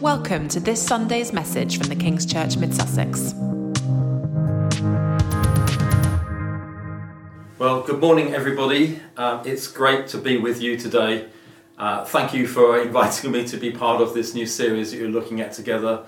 Welcome 0.00 0.48
to 0.48 0.60
this 0.60 0.86
Sunday's 0.86 1.32
message 1.32 1.78
from 1.78 1.88
the 1.88 1.96
King's 1.96 2.26
Church 2.26 2.58
Mid 2.58 2.74
Sussex. 2.74 3.32
Well, 7.58 7.80
good 7.80 7.98
morning, 7.98 8.34
everybody. 8.34 9.00
Uh, 9.16 9.42
it's 9.46 9.66
great 9.66 10.06
to 10.08 10.18
be 10.18 10.36
with 10.36 10.60
you 10.60 10.76
today. 10.76 11.28
Uh, 11.78 12.04
thank 12.04 12.34
you 12.34 12.46
for 12.46 12.78
inviting 12.82 13.32
me 13.32 13.48
to 13.48 13.56
be 13.56 13.70
part 13.70 14.02
of 14.02 14.12
this 14.12 14.34
new 14.34 14.44
series 14.44 14.90
that 14.90 14.98
you're 14.98 15.08
looking 15.08 15.40
at 15.40 15.54
together. 15.54 16.04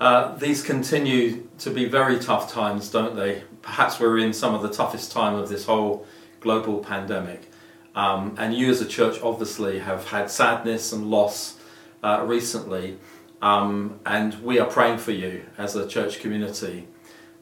Uh, 0.00 0.34
these 0.34 0.64
continue 0.64 1.46
to 1.58 1.70
be 1.70 1.84
very 1.84 2.18
tough 2.18 2.52
times, 2.52 2.90
don't 2.90 3.14
they? 3.14 3.44
Perhaps 3.62 4.00
we're 4.00 4.18
in 4.18 4.32
some 4.32 4.56
of 4.56 4.62
the 4.62 4.70
toughest 4.70 5.12
time 5.12 5.36
of 5.36 5.48
this 5.48 5.66
whole 5.66 6.04
global 6.40 6.80
pandemic. 6.80 7.48
Um, 7.94 8.34
and 8.38 8.54
you, 8.54 8.70
as 8.70 8.80
a 8.80 8.88
church, 8.88 9.20
obviously 9.22 9.78
have 9.78 10.08
had 10.08 10.32
sadness 10.32 10.92
and 10.92 11.12
loss 11.12 11.58
uh, 12.02 12.24
recently. 12.26 12.98
Um, 13.42 14.00
and 14.04 14.42
we 14.42 14.58
are 14.58 14.66
praying 14.66 14.98
for 14.98 15.12
you 15.12 15.44
as 15.56 15.74
a 15.76 15.88
church 15.88 16.20
community 16.20 16.86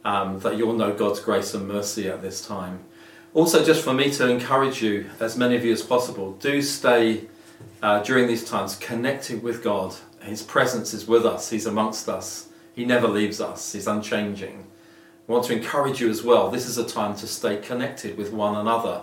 um, 0.05 0.39
that 0.41 0.57
you'll 0.57 0.75
know 0.75 0.93
God's 0.93 1.21
grace 1.21 1.55
and 1.55 1.67
mercy 1.67 2.09
at 2.09 2.23
this 2.23 2.47
time. 2.47 2.85
Also, 3.35 3.65
just 3.65 3.85
for 3.85 3.93
me 3.93 4.11
to 4.13 4.29
encourage 4.29 4.83
you, 4.83 5.11
as 5.21 5.37
many 5.37 5.57
of 5.57 5.65
you 5.65 5.73
as 5.73 5.83
possible, 5.83 6.33
do 6.35 6.63
stay 6.63 7.25
uh, 7.83 8.03
during 8.03 8.27
these 8.27 8.49
times 8.49 8.77
connected 8.77 9.43
with 9.43 9.63
God. 9.63 9.95
His 10.23 10.43
presence 10.43 10.95
is 10.95 11.07
with 11.07 11.27
us, 11.27 11.51
He's 11.51 11.67
amongst 11.67 12.09
us, 12.09 12.49
He 12.75 12.85
never 12.85 13.09
leaves 13.09 13.41
us, 13.41 13.73
He's 13.73 13.87
unchanging. 13.87 14.67
I 15.29 15.33
want 15.33 15.45
to 15.45 15.53
encourage 15.53 16.01
you 16.01 16.09
as 16.09 16.23
well. 16.23 16.51
This 16.51 16.67
is 16.67 16.79
a 16.79 16.87
time 16.87 17.15
to 17.17 17.27
stay 17.27 17.59
connected 17.59 18.17
with 18.17 18.33
one 18.33 18.57
another 18.57 19.03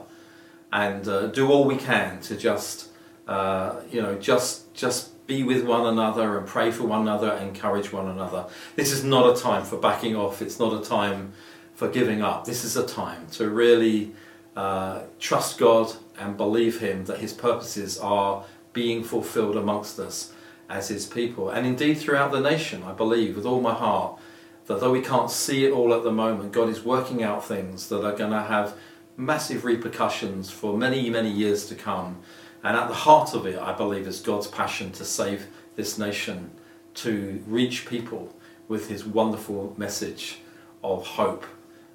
and 0.73 1.07
uh, 1.07 1.27
do 1.27 1.51
all 1.51 1.65
we 1.65 1.77
can 1.77 2.19
to 2.21 2.35
just, 2.35 2.89
uh, 3.27 3.81
you 3.91 4.01
know, 4.01 4.15
just 4.15 4.73
just 4.73 5.11
be 5.27 5.43
with 5.43 5.65
one 5.65 5.85
another 5.85 6.37
and 6.37 6.47
pray 6.47 6.71
for 6.71 6.83
one 6.83 7.01
another, 7.01 7.33
encourage 7.33 7.91
one 7.91 8.07
another. 8.07 8.45
This 8.75 8.91
is 8.91 9.03
not 9.03 9.35
a 9.35 9.41
time 9.41 9.63
for 9.63 9.77
backing 9.77 10.15
off. 10.15 10.41
It's 10.41 10.59
not 10.59 10.79
a 10.79 10.85
time 10.85 11.33
for 11.73 11.87
giving 11.87 12.21
up. 12.21 12.45
This 12.45 12.63
is 12.63 12.77
a 12.77 12.85
time 12.85 13.27
to 13.31 13.49
really 13.49 14.13
uh, 14.55 15.03
trust 15.19 15.57
God 15.57 15.93
and 16.17 16.37
believe 16.37 16.79
Him 16.79 17.05
that 17.05 17.19
His 17.19 17.33
purposes 17.33 17.97
are 17.97 18.45
being 18.73 19.03
fulfilled 19.03 19.57
amongst 19.57 19.99
us 19.99 20.33
as 20.69 20.89
His 20.89 21.05
people. 21.05 21.49
And 21.49 21.65
indeed 21.65 21.95
throughout 21.95 22.31
the 22.31 22.39
nation, 22.39 22.83
I 22.83 22.93
believe 22.93 23.35
with 23.35 23.45
all 23.45 23.61
my 23.61 23.73
heart 23.73 24.19
that 24.67 24.79
though 24.79 24.91
we 24.91 25.01
can't 25.01 25.29
see 25.29 25.65
it 25.65 25.71
all 25.71 25.93
at 25.93 26.03
the 26.03 26.11
moment, 26.11 26.51
God 26.51 26.69
is 26.69 26.83
working 26.83 27.23
out 27.23 27.45
things 27.45 27.89
that 27.89 28.03
are 28.03 28.15
going 28.15 28.31
to 28.31 28.41
have 28.41 28.75
massive 29.17 29.63
repercussions 29.63 30.49
for 30.49 30.77
many, 30.77 31.09
many 31.09 31.31
years 31.31 31.65
to 31.67 31.75
come. 31.75 32.17
And 32.65 32.75
at 32.75 32.87
the 32.87 32.95
heart 32.95 33.35
of 33.35 33.45
it, 33.45 33.59
I 33.59 33.73
believe, 33.73 34.07
is 34.07 34.19
God's 34.21 34.47
passion 34.47 34.91
to 34.93 35.05
save 35.05 35.45
this 35.75 35.99
nation, 35.99 36.49
to 36.95 37.43
reach 37.45 37.85
people 37.85 38.35
with 38.67 38.89
his 38.89 39.05
wonderful 39.05 39.75
message 39.77 40.39
of 40.83 41.05
hope 41.05 41.45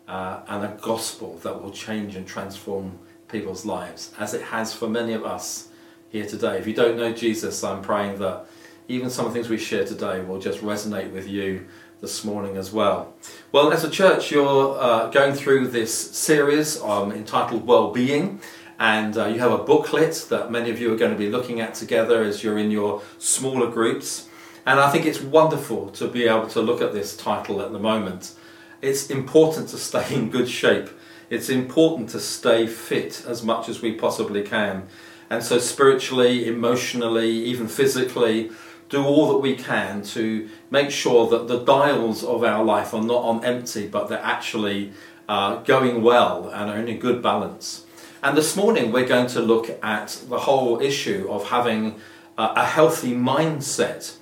uh, 0.06 0.42
and 0.46 0.64
a 0.64 0.78
gospel 0.80 1.38
that 1.38 1.60
will 1.60 1.72
change 1.72 2.14
and 2.14 2.24
transform 2.24 3.00
people's 3.26 3.66
lives, 3.66 4.12
as 4.16 4.32
it 4.32 4.42
has 4.42 4.72
for 4.72 4.88
many 4.88 5.12
of 5.12 5.24
us 5.24 5.70
here 6.08 6.24
today. 6.24 6.58
If 6.58 6.68
you 6.68 6.74
don't 6.74 6.96
know 6.96 7.12
Jesus, 7.12 7.64
I'm 7.64 7.82
praying 7.82 8.20
that 8.20 8.46
even 8.86 9.10
some 9.10 9.26
of 9.26 9.32
the 9.32 9.40
things 9.40 9.50
we 9.50 9.58
share 9.58 9.84
today 9.84 10.20
will 10.20 10.38
just 10.38 10.60
resonate 10.60 11.10
with 11.10 11.26
you 11.26 11.66
this 12.00 12.24
morning 12.24 12.56
as 12.56 12.72
well. 12.72 13.12
Well, 13.50 13.72
as 13.72 13.82
a 13.82 13.90
church, 13.90 14.30
you're 14.30 14.78
uh, 14.78 15.10
going 15.10 15.34
through 15.34 15.68
this 15.68 15.92
series 15.92 16.80
um, 16.80 17.10
entitled 17.10 17.66
Well-Being 17.66 18.40
and 18.80 19.18
uh, 19.18 19.26
you 19.26 19.38
have 19.40 19.52
a 19.52 19.58
booklet 19.58 20.26
that 20.30 20.50
many 20.50 20.70
of 20.70 20.80
you 20.80 20.90
are 20.90 20.96
going 20.96 21.12
to 21.12 21.18
be 21.18 21.28
looking 21.28 21.60
at 21.60 21.74
together 21.74 22.22
as 22.22 22.42
you're 22.42 22.56
in 22.56 22.70
your 22.70 23.02
smaller 23.18 23.70
groups. 23.70 24.26
And 24.64 24.80
I 24.80 24.90
think 24.90 25.04
it's 25.04 25.20
wonderful 25.20 25.90
to 25.90 26.08
be 26.08 26.26
able 26.26 26.46
to 26.48 26.62
look 26.62 26.80
at 26.80 26.94
this 26.94 27.14
title 27.14 27.60
at 27.60 27.72
the 27.72 27.78
moment. 27.78 28.32
It's 28.80 29.10
important 29.10 29.68
to 29.68 29.76
stay 29.76 30.14
in 30.14 30.30
good 30.30 30.48
shape. 30.48 30.88
It's 31.28 31.50
important 31.50 32.08
to 32.10 32.20
stay 32.20 32.66
fit 32.66 33.22
as 33.28 33.42
much 33.42 33.68
as 33.68 33.82
we 33.82 33.92
possibly 33.92 34.42
can. 34.42 34.88
And 35.28 35.44
so, 35.44 35.58
spiritually, 35.58 36.48
emotionally, 36.48 37.30
even 37.30 37.68
physically, 37.68 38.50
do 38.88 39.04
all 39.04 39.28
that 39.28 39.38
we 39.38 39.56
can 39.56 40.02
to 40.02 40.48
make 40.70 40.90
sure 40.90 41.28
that 41.28 41.48
the 41.48 41.62
dials 41.62 42.24
of 42.24 42.42
our 42.42 42.64
life 42.64 42.94
are 42.94 43.02
not 43.02 43.22
on 43.24 43.44
empty, 43.44 43.86
but 43.86 44.08
they're 44.08 44.18
actually 44.18 44.92
uh, 45.28 45.56
going 45.64 46.02
well 46.02 46.48
and 46.48 46.70
are 46.70 46.78
in 46.78 46.88
a 46.88 46.96
good 46.96 47.22
balance. 47.22 47.84
And 48.22 48.36
this 48.36 48.54
morning 48.54 48.92
we're 48.92 49.06
going 49.06 49.28
to 49.28 49.40
look 49.40 49.82
at 49.82 50.20
the 50.28 50.40
whole 50.40 50.82
issue 50.82 51.26
of 51.30 51.48
having 51.48 51.98
a 52.36 52.66
healthy 52.66 53.14
mindset. 53.14 54.16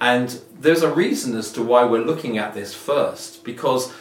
And 0.00 0.40
there's 0.58 0.82
a 0.82 0.92
reason 0.92 1.36
as 1.36 1.52
to 1.52 1.62
why 1.62 1.84
we're 1.84 2.04
looking 2.04 2.38
at 2.38 2.54
this 2.54 2.72
first, 2.72 3.44
because 3.44 3.92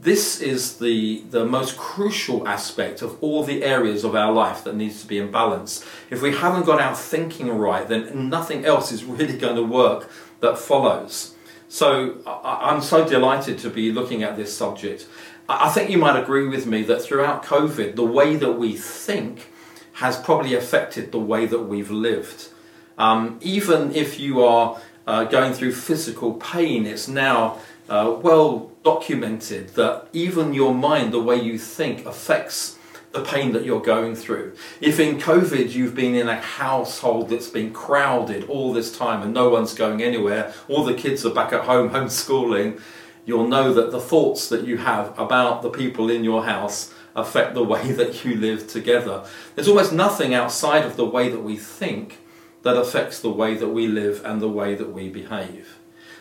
this 0.00 0.40
is 0.40 0.78
the, 0.78 1.24
the 1.30 1.44
most 1.44 1.76
crucial 1.76 2.46
aspect 2.46 3.02
of 3.02 3.20
all 3.20 3.42
the 3.42 3.64
areas 3.64 4.04
of 4.04 4.14
our 4.14 4.32
life 4.32 4.62
that 4.62 4.76
needs 4.76 5.02
to 5.02 5.08
be 5.08 5.18
in 5.18 5.32
balance. 5.32 5.84
If 6.08 6.22
we 6.22 6.32
haven't 6.36 6.64
got 6.64 6.80
our 6.80 6.94
thinking 6.94 7.48
right, 7.48 7.88
then 7.88 8.28
nothing 8.28 8.64
else 8.64 8.92
is 8.92 9.02
really 9.02 9.36
going 9.36 9.56
to 9.56 9.64
work 9.64 10.08
that 10.38 10.56
follows. 10.56 11.34
So 11.68 12.16
I'm 12.26 12.80
so 12.80 13.08
delighted 13.08 13.58
to 13.60 13.70
be 13.70 13.92
looking 13.92 14.22
at 14.22 14.36
this 14.36 14.56
subject. 14.56 15.06
I 15.50 15.68
think 15.70 15.90
you 15.90 15.98
might 15.98 16.20
agree 16.20 16.46
with 16.46 16.66
me 16.66 16.82
that 16.84 17.02
throughout 17.02 17.44
COVID, 17.44 17.96
the 17.96 18.04
way 18.04 18.36
that 18.36 18.52
we 18.52 18.76
think 18.76 19.48
has 19.94 20.16
probably 20.16 20.54
affected 20.54 21.12
the 21.12 21.18
way 21.18 21.46
that 21.46 21.60
we've 21.60 21.90
lived. 21.90 22.48
Um, 22.96 23.38
even 23.42 23.94
if 23.94 24.20
you 24.20 24.44
are 24.44 24.80
uh, 25.06 25.24
going 25.24 25.52
through 25.52 25.72
physical 25.72 26.34
pain, 26.34 26.86
it's 26.86 27.08
now 27.08 27.58
uh, 27.88 28.16
well 28.22 28.70
documented 28.84 29.70
that 29.70 30.06
even 30.12 30.54
your 30.54 30.72
mind, 30.72 31.12
the 31.12 31.20
way 31.20 31.36
you 31.36 31.58
think, 31.58 32.06
affects 32.06 32.78
the 33.12 33.22
pain 33.22 33.52
that 33.52 33.64
you're 33.64 33.80
going 33.80 34.14
through. 34.14 34.54
If 34.80 35.00
in 35.00 35.18
COVID 35.18 35.72
you've 35.72 35.96
been 35.96 36.14
in 36.14 36.28
a 36.28 36.40
household 36.40 37.28
that's 37.28 37.48
been 37.48 37.72
crowded 37.72 38.44
all 38.44 38.72
this 38.72 38.96
time 38.96 39.22
and 39.22 39.34
no 39.34 39.48
one's 39.48 39.74
going 39.74 40.00
anywhere, 40.00 40.54
all 40.68 40.84
the 40.84 40.94
kids 40.94 41.26
are 41.26 41.34
back 41.34 41.52
at 41.52 41.64
home 41.64 41.90
homeschooling, 41.96 42.80
you'll 43.24 43.48
know 43.48 43.72
that 43.72 43.90
the 43.90 44.00
thoughts 44.00 44.48
that 44.48 44.66
you 44.66 44.78
have 44.78 45.18
about 45.18 45.62
the 45.62 45.70
people 45.70 46.10
in 46.10 46.24
your 46.24 46.44
house 46.44 46.92
affect 47.14 47.54
the 47.54 47.64
way 47.74 47.92
that 47.92 48.24
you 48.24 48.36
live 48.36 48.66
together. 48.66 49.24
There's 49.54 49.68
almost 49.68 49.92
nothing 49.92 50.34
outside 50.34 50.84
of 50.84 50.96
the 50.96 51.04
way 51.04 51.28
that 51.28 51.42
we 51.42 51.56
think 51.56 52.18
that 52.62 52.76
affects 52.76 53.20
the 53.20 53.30
way 53.30 53.54
that 53.54 53.68
we 53.68 53.86
live 53.86 54.22
and 54.24 54.40
the 54.40 54.48
way 54.48 54.74
that 54.74 54.92
we 54.92 55.08
behave. 55.08 55.78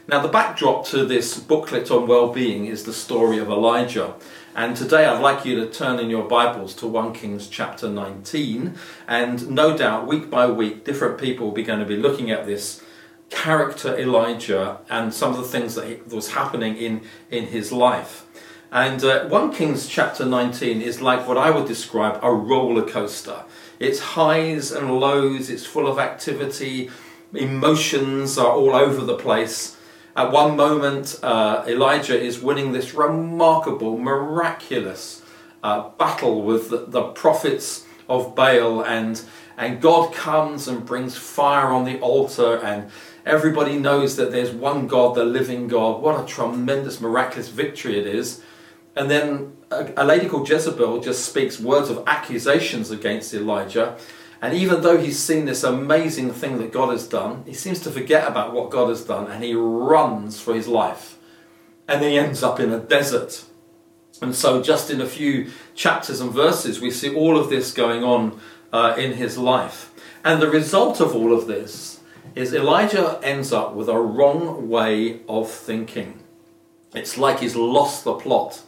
Now, 0.07 0.21
the 0.21 0.27
backdrop 0.27 0.87
to 0.87 1.05
this 1.05 1.37
booklet 1.37 1.91
on 1.91 2.07
well-being 2.07 2.65
is 2.65 2.83
the 2.83 2.93
story 2.93 3.37
of 3.37 3.49
Elijah. 3.49 4.15
And 4.55 4.75
today 4.75 5.05
I'd 5.05 5.21
like 5.21 5.45
you 5.45 5.55
to 5.57 5.69
turn 5.69 5.99
in 5.99 6.09
your 6.09 6.27
Bibles 6.27 6.73
to 6.75 6.87
1 6.87 7.13
Kings 7.13 7.47
chapter 7.47 7.87
19. 7.87 8.73
And 9.07 9.51
no 9.51 9.77
doubt, 9.77 10.07
week 10.07 10.29
by 10.29 10.47
week, 10.47 10.83
different 10.83 11.19
people 11.19 11.45
will 11.45 11.53
be 11.53 11.61
going 11.61 11.79
to 11.79 11.85
be 11.85 11.95
looking 11.95 12.31
at 12.31 12.47
this 12.47 12.81
character 13.29 13.97
Elijah 13.97 14.79
and 14.89 15.13
some 15.13 15.31
of 15.31 15.37
the 15.37 15.43
things 15.43 15.75
that, 15.75 16.11
was 16.11 16.31
happening 16.31 16.75
in, 16.77 17.01
in 17.29 17.47
his 17.47 17.71
life. 17.71 18.25
And 18.71 19.03
uh, 19.03 19.27
1 19.27 19.53
Kings 19.53 19.87
chapter 19.87 20.25
19 20.25 20.81
is 20.81 21.01
like 21.01 21.27
what 21.27 21.37
I 21.37 21.49
would 21.49 21.67
describe 21.67 22.19
a 22.21 22.31
roller 22.31 22.87
coaster. 22.87 23.43
It's 23.79 23.99
highs 23.99 24.71
and 24.71 24.99
lows, 24.99 25.49
it's 25.49 25.65
full 25.65 25.87
of 25.87 25.97
activity, 25.97 26.89
emotions 27.33 28.37
are 28.37 28.51
all 28.51 28.75
over 28.75 29.03
the 29.03 29.17
place. 29.17 29.77
At 30.15 30.31
one 30.31 30.55
moment, 30.55 31.19
uh, 31.23 31.63
Elijah 31.67 32.19
is 32.19 32.41
winning 32.41 32.71
this 32.71 32.93
remarkable, 32.93 33.97
miraculous 33.97 35.21
uh, 35.63 35.89
battle 35.97 36.41
with 36.41 36.69
the, 36.69 36.85
the 36.87 37.03
prophets 37.03 37.85
of 38.07 38.35
Baal, 38.35 38.83
and, 38.83 39.21
and 39.57 39.81
God 39.81 40.13
comes 40.13 40.67
and 40.67 40.85
brings 40.85 41.15
fire 41.15 41.67
on 41.67 41.85
the 41.85 41.99
altar 41.99 42.57
and 42.57 42.89
Everybody 43.25 43.77
knows 43.77 44.15
that 44.15 44.31
there's 44.31 44.51
one 44.51 44.87
God, 44.87 45.15
the 45.15 45.25
living 45.25 45.67
God. 45.67 46.01
What 46.01 46.23
a 46.23 46.25
tremendous, 46.25 47.01
miraculous 47.01 47.49
victory 47.49 47.99
it 47.99 48.07
is. 48.07 48.41
And 48.95 49.09
then 49.09 49.57
a, 49.71 49.91
a 49.97 50.05
lady 50.05 50.27
called 50.27 50.49
Jezebel 50.49 51.01
just 51.01 51.25
speaks 51.25 51.59
words 51.59 51.89
of 51.89 52.03
accusations 52.07 52.91
against 52.91 53.33
Elijah. 53.33 53.97
And 54.41 54.53
even 54.53 54.81
though 54.81 54.97
he's 54.97 55.19
seen 55.19 55.45
this 55.45 55.63
amazing 55.63 56.31
thing 56.31 56.59
that 56.59 56.71
God 56.71 56.91
has 56.91 57.07
done, 57.07 57.43
he 57.45 57.53
seems 57.53 57.79
to 57.81 57.91
forget 57.91 58.27
about 58.27 58.53
what 58.53 58.69
God 58.69 58.89
has 58.89 59.03
done 59.03 59.29
and 59.29 59.43
he 59.43 59.53
runs 59.53 60.39
for 60.39 60.53
his 60.53 60.67
life. 60.67 61.17
And 61.87 62.01
then 62.01 62.11
he 62.11 62.19
ends 62.19 62.41
up 62.41 62.59
in 62.59 62.71
a 62.71 62.79
desert. 62.79 63.43
And 64.21 64.35
so, 64.35 64.61
just 64.61 64.89
in 64.89 65.01
a 65.01 65.05
few 65.05 65.49
chapters 65.75 66.19
and 66.19 66.31
verses, 66.31 66.81
we 66.81 66.91
see 66.91 67.13
all 67.13 67.37
of 67.37 67.49
this 67.49 67.73
going 67.73 68.03
on 68.03 68.39
uh, 68.71 68.95
in 68.97 69.13
his 69.13 69.37
life. 69.37 69.91
And 70.23 70.41
the 70.41 70.49
result 70.49 70.99
of 70.99 71.15
all 71.15 71.33
of 71.33 71.47
this 71.47 71.98
is 72.39 72.53
Elijah 72.53 73.19
ends 73.21 73.51
up 73.51 73.73
with 73.73 73.89
a 73.89 73.99
wrong 73.99 74.69
way 74.69 75.19
of 75.27 75.51
thinking. 75.51 76.17
It's 76.95 77.17
like 77.17 77.41
he's 77.41 77.57
lost 77.57 78.05
the 78.05 78.13
plot. 78.13 78.61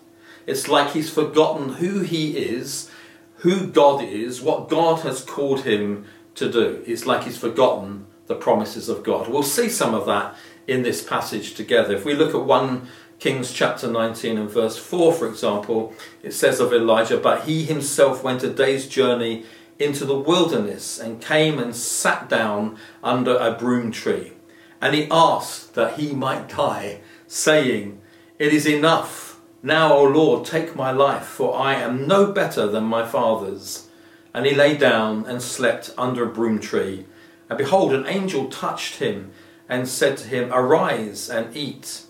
It's 0.45 0.67
like 0.67 0.91
he's 0.91 1.09
forgotten 1.09 1.75
who 1.75 2.01
he 2.01 2.37
is, 2.37 2.91
who 3.37 3.67
God 3.67 4.03
is, 4.03 4.41
what 4.41 4.67
God 4.67 4.99
has 5.03 5.23
called 5.23 5.61
him 5.61 6.03
to 6.35 6.51
do. 6.51 6.83
It's 6.85 7.05
like 7.05 7.23
he's 7.23 7.37
forgotten 7.37 8.07
the 8.27 8.35
promises 8.35 8.89
of 8.89 9.03
God. 9.03 9.29
We'll 9.29 9.41
see 9.41 9.69
some 9.69 9.93
of 9.93 10.05
that 10.05 10.35
in 10.67 10.83
this 10.83 11.01
passage 11.01 11.53
together. 11.53 11.95
If 11.95 12.03
we 12.03 12.13
look 12.13 12.35
at 12.35 12.43
1 12.43 12.89
Kings 13.19 13.53
chapter 13.53 13.87
19 13.87 14.37
and 14.37 14.49
verse 14.49 14.77
4, 14.77 15.13
for 15.13 15.29
example, 15.29 15.93
it 16.23 16.33
says 16.33 16.59
of 16.59 16.73
Elijah, 16.73 17.17
But 17.17 17.45
he 17.45 17.63
himself 17.63 18.21
went 18.21 18.43
a 18.43 18.49
day's 18.49 18.89
journey 18.89 19.45
into 19.81 20.05
the 20.05 20.17
wilderness 20.17 20.99
and 20.99 21.21
came 21.21 21.59
and 21.59 21.75
sat 21.75 22.29
down 22.29 22.77
under 23.03 23.35
a 23.37 23.53
broom 23.53 23.91
tree. 23.91 24.33
And 24.81 24.95
he 24.95 25.07
asked 25.11 25.75
that 25.75 25.99
he 25.99 26.13
might 26.13 26.49
die, 26.49 27.01
saying, 27.27 28.01
It 28.39 28.53
is 28.53 28.67
enough. 28.67 29.39
Now, 29.63 29.93
O 29.93 30.03
Lord, 30.03 30.45
take 30.45 30.75
my 30.75 30.91
life, 30.91 31.25
for 31.25 31.55
I 31.55 31.75
am 31.75 32.07
no 32.07 32.31
better 32.31 32.65
than 32.67 32.85
my 32.85 33.05
fathers. 33.05 33.87
And 34.33 34.45
he 34.45 34.55
lay 34.55 34.75
down 34.75 35.25
and 35.25 35.41
slept 35.41 35.93
under 35.97 36.23
a 36.23 36.33
broom 36.33 36.59
tree. 36.59 37.05
And 37.47 37.57
behold, 37.57 37.93
an 37.93 38.07
angel 38.07 38.47
touched 38.49 38.95
him 38.95 39.31
and 39.69 39.87
said 39.87 40.17
to 40.17 40.27
him, 40.27 40.51
Arise 40.51 41.29
and 41.29 41.55
eat. 41.55 42.03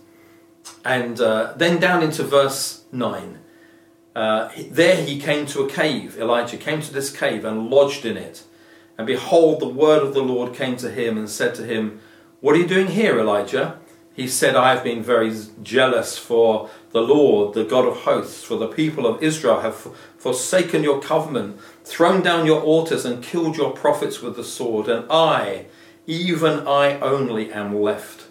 And 0.86 1.20
uh, 1.20 1.54
then 1.58 1.80
down 1.80 2.04
into 2.04 2.24
verse 2.24 2.86
9. 2.92 3.41
Uh, 4.16 4.50
there 4.70 5.04
he 5.04 5.20
came 5.20 5.46
to 5.48 5.62
a 5.62 5.70
cave. 5.70 6.18
Elijah 6.18 6.58
came 6.58 6.82
to 6.82 6.94
this 6.94 7.16
cave 7.16 7.46
and 7.46 7.70
lodged 7.70 8.06
in 8.06 8.18
it. 8.18 8.44
And 8.98 9.08
behold, 9.08 9.60
the 9.60 9.68
word 9.68 10.04
of 10.04 10.14
the 10.14 10.22
Lord 10.22 10.54
came 10.54 10.76
to 10.78 10.92
him 10.92 11.18
and 11.18 11.30
said 11.30 11.56
to 11.56 11.66
him, 11.66 12.02
What 12.42 12.56
are 12.56 12.60
you 12.60 12.68
doing 12.68 12.88
here, 12.88 13.20
Elijah? 13.20 13.80
He 14.14 14.28
said, 14.28 14.56
I 14.56 14.74
have 14.74 14.84
been 14.84 15.02
very 15.02 15.34
jealous 15.64 16.18
for 16.18 16.70
the 16.92 17.02
Lord, 17.02 17.54
the 17.54 17.64
God 17.64 17.86
of 17.86 18.02
hosts, 18.02 18.44
for 18.44 18.58
the 18.58 18.68
people 18.68 19.08
of 19.08 19.24
Israel 19.24 19.62
have 19.62 19.76
forsaken 20.18 20.84
your 20.84 21.02
covenant, 21.02 21.60
thrown 21.86 22.22
down 22.22 22.46
your 22.46 22.62
altars, 22.62 23.06
and 23.06 23.24
killed 23.24 23.56
your 23.56 23.72
prophets 23.72 24.22
with 24.22 24.36
the 24.36 24.44
sword. 24.44 24.90
And 24.90 25.06
I, 25.10 25.68
even 26.06 26.68
I 26.68 27.00
only, 27.00 27.52
am 27.54 27.82
left, 27.82 28.26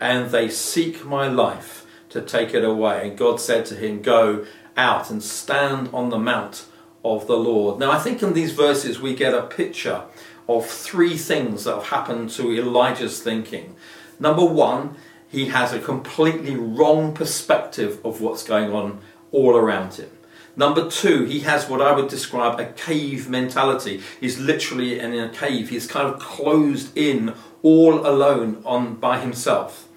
and 0.00 0.30
they 0.30 0.48
seek 0.48 1.04
my 1.04 1.26
life 1.26 1.84
to 2.10 2.22
take 2.22 2.54
it 2.54 2.64
away. 2.64 3.08
And 3.08 3.18
God 3.18 3.40
said 3.40 3.66
to 3.66 3.74
him, 3.74 4.02
Go 4.02 4.46
out 4.76 5.10
and 5.10 5.22
stand 5.22 5.90
on 5.92 6.10
the 6.10 6.18
mount 6.18 6.66
of 7.04 7.26
the 7.26 7.36
Lord. 7.36 7.78
Now, 7.78 7.90
I 7.90 7.98
think 7.98 8.22
in 8.22 8.32
these 8.32 8.52
verses 8.52 9.00
we 9.00 9.14
get 9.14 9.34
a 9.34 9.42
picture 9.42 10.02
of 10.48 10.66
three 10.66 11.16
things 11.16 11.64
that 11.64 11.74
have 11.74 11.86
happened 11.86 12.30
to 12.30 12.52
Elijah's 12.52 13.22
thinking. 13.22 13.76
Number 14.18 14.44
one, 14.44 14.96
he 15.28 15.46
has 15.46 15.72
a 15.72 15.80
completely 15.80 16.54
wrong 16.54 17.14
perspective 17.14 17.98
of 18.04 18.20
what's 18.20 18.44
going 18.44 18.72
on 18.72 19.00
all 19.32 19.56
around 19.56 19.94
him. 19.94 20.10
Number 20.56 20.88
two, 20.88 21.24
he 21.24 21.40
has 21.40 21.68
what 21.68 21.80
I 21.80 21.92
would 21.92 22.08
describe 22.08 22.60
a 22.60 22.66
cave 22.66 23.28
mentality. 23.28 24.00
He's 24.20 24.38
literally 24.38 25.00
in 25.00 25.18
a 25.18 25.28
cave. 25.28 25.70
He's 25.70 25.88
kind 25.88 26.06
of 26.06 26.20
closed 26.20 26.96
in, 26.96 27.34
all 27.62 28.06
alone 28.06 28.62
on 28.64 28.94
by 28.94 29.18
himself, 29.18 29.88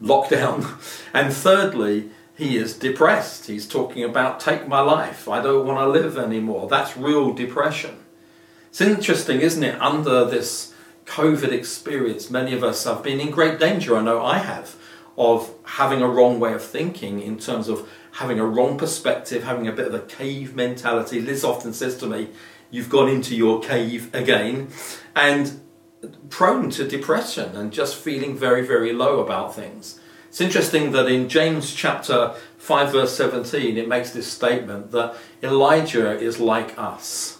locked 0.00 0.30
down. 0.30 0.66
And 1.12 1.32
thirdly, 1.32 2.10
he 2.38 2.56
is 2.56 2.78
depressed. 2.78 3.46
He's 3.48 3.66
talking 3.66 4.04
about 4.04 4.38
take 4.38 4.68
my 4.68 4.78
life. 4.78 5.28
I 5.28 5.42
don't 5.42 5.66
want 5.66 5.80
to 5.80 5.88
live 5.88 6.16
anymore. 6.16 6.68
That's 6.68 6.96
real 6.96 7.34
depression. 7.34 7.96
It's 8.68 8.80
interesting, 8.80 9.40
isn't 9.40 9.64
it? 9.64 9.80
Under 9.82 10.24
this 10.24 10.72
COVID 11.06 11.50
experience, 11.50 12.30
many 12.30 12.54
of 12.54 12.62
us 12.62 12.84
have 12.84 13.02
been 13.02 13.18
in 13.18 13.32
great 13.32 13.58
danger. 13.58 13.96
I 13.96 14.02
know 14.02 14.24
I 14.24 14.38
have 14.38 14.76
of 15.16 15.52
having 15.64 16.00
a 16.00 16.06
wrong 16.06 16.38
way 16.38 16.52
of 16.52 16.62
thinking 16.62 17.20
in 17.20 17.38
terms 17.40 17.66
of 17.66 17.88
having 18.12 18.38
a 18.38 18.46
wrong 18.46 18.78
perspective, 18.78 19.42
having 19.42 19.66
a 19.66 19.72
bit 19.72 19.88
of 19.88 19.94
a 19.94 20.02
cave 20.02 20.54
mentality. 20.54 21.20
Liz 21.20 21.42
often 21.42 21.72
says 21.72 21.96
to 21.98 22.06
me, 22.06 22.28
You've 22.70 22.88
gone 22.88 23.08
into 23.08 23.34
your 23.34 23.60
cave 23.60 24.14
again, 24.14 24.68
and 25.16 25.60
prone 26.30 26.70
to 26.70 26.86
depression 26.86 27.56
and 27.56 27.72
just 27.72 27.96
feeling 27.96 28.36
very, 28.36 28.64
very 28.64 28.92
low 28.92 29.18
about 29.18 29.56
things. 29.56 29.98
It's 30.28 30.40
interesting 30.40 30.92
that 30.92 31.08
in 31.08 31.28
James 31.28 31.74
chapter 31.74 32.34
5, 32.58 32.92
verse 32.92 33.16
17, 33.16 33.78
it 33.78 33.88
makes 33.88 34.10
this 34.10 34.30
statement 34.30 34.90
that 34.90 35.16
Elijah 35.42 36.18
is 36.18 36.38
like 36.38 36.78
us. 36.78 37.38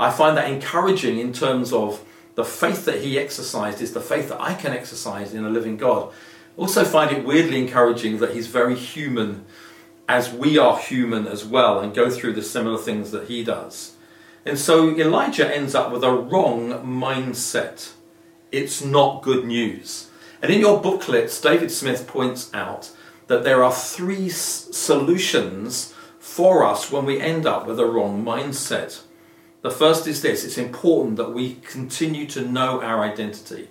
I 0.00 0.10
find 0.10 0.36
that 0.36 0.50
encouraging 0.50 1.18
in 1.18 1.32
terms 1.32 1.72
of 1.72 2.04
the 2.34 2.44
faith 2.44 2.84
that 2.86 3.00
he 3.02 3.18
exercised 3.18 3.80
is 3.80 3.94
the 3.94 4.00
faith 4.00 4.28
that 4.30 4.40
I 4.40 4.54
can 4.54 4.72
exercise 4.72 5.32
in 5.32 5.44
a 5.44 5.50
living 5.50 5.76
God. 5.76 6.12
Also, 6.56 6.84
find 6.84 7.16
it 7.16 7.24
weirdly 7.24 7.60
encouraging 7.60 8.18
that 8.18 8.34
he's 8.34 8.48
very 8.48 8.74
human, 8.74 9.44
as 10.08 10.32
we 10.32 10.58
are 10.58 10.78
human 10.78 11.28
as 11.28 11.44
well, 11.44 11.78
and 11.78 11.94
go 11.94 12.10
through 12.10 12.32
the 12.32 12.42
similar 12.42 12.78
things 12.78 13.12
that 13.12 13.28
he 13.28 13.44
does. 13.44 13.94
And 14.44 14.58
so 14.58 14.90
Elijah 14.90 15.54
ends 15.54 15.74
up 15.74 15.92
with 15.92 16.02
a 16.02 16.10
wrong 16.10 16.70
mindset. 16.84 17.92
It's 18.50 18.84
not 18.84 19.22
good 19.22 19.44
news. 19.44 20.10
And 20.44 20.52
in 20.52 20.60
your 20.60 20.78
booklets, 20.78 21.40
David 21.40 21.70
Smith 21.70 22.06
points 22.06 22.52
out 22.52 22.90
that 23.28 23.44
there 23.44 23.64
are 23.64 23.72
three 23.72 24.28
solutions 24.28 25.94
for 26.18 26.62
us 26.62 26.92
when 26.92 27.06
we 27.06 27.18
end 27.18 27.46
up 27.46 27.66
with 27.66 27.80
a 27.80 27.86
wrong 27.86 28.22
mindset. 28.22 29.00
The 29.62 29.70
first 29.70 30.06
is 30.06 30.20
this 30.20 30.44
it's 30.44 30.58
important 30.58 31.16
that 31.16 31.32
we 31.32 31.54
continue 31.54 32.26
to 32.26 32.46
know 32.46 32.82
our 32.82 33.02
identity. 33.02 33.70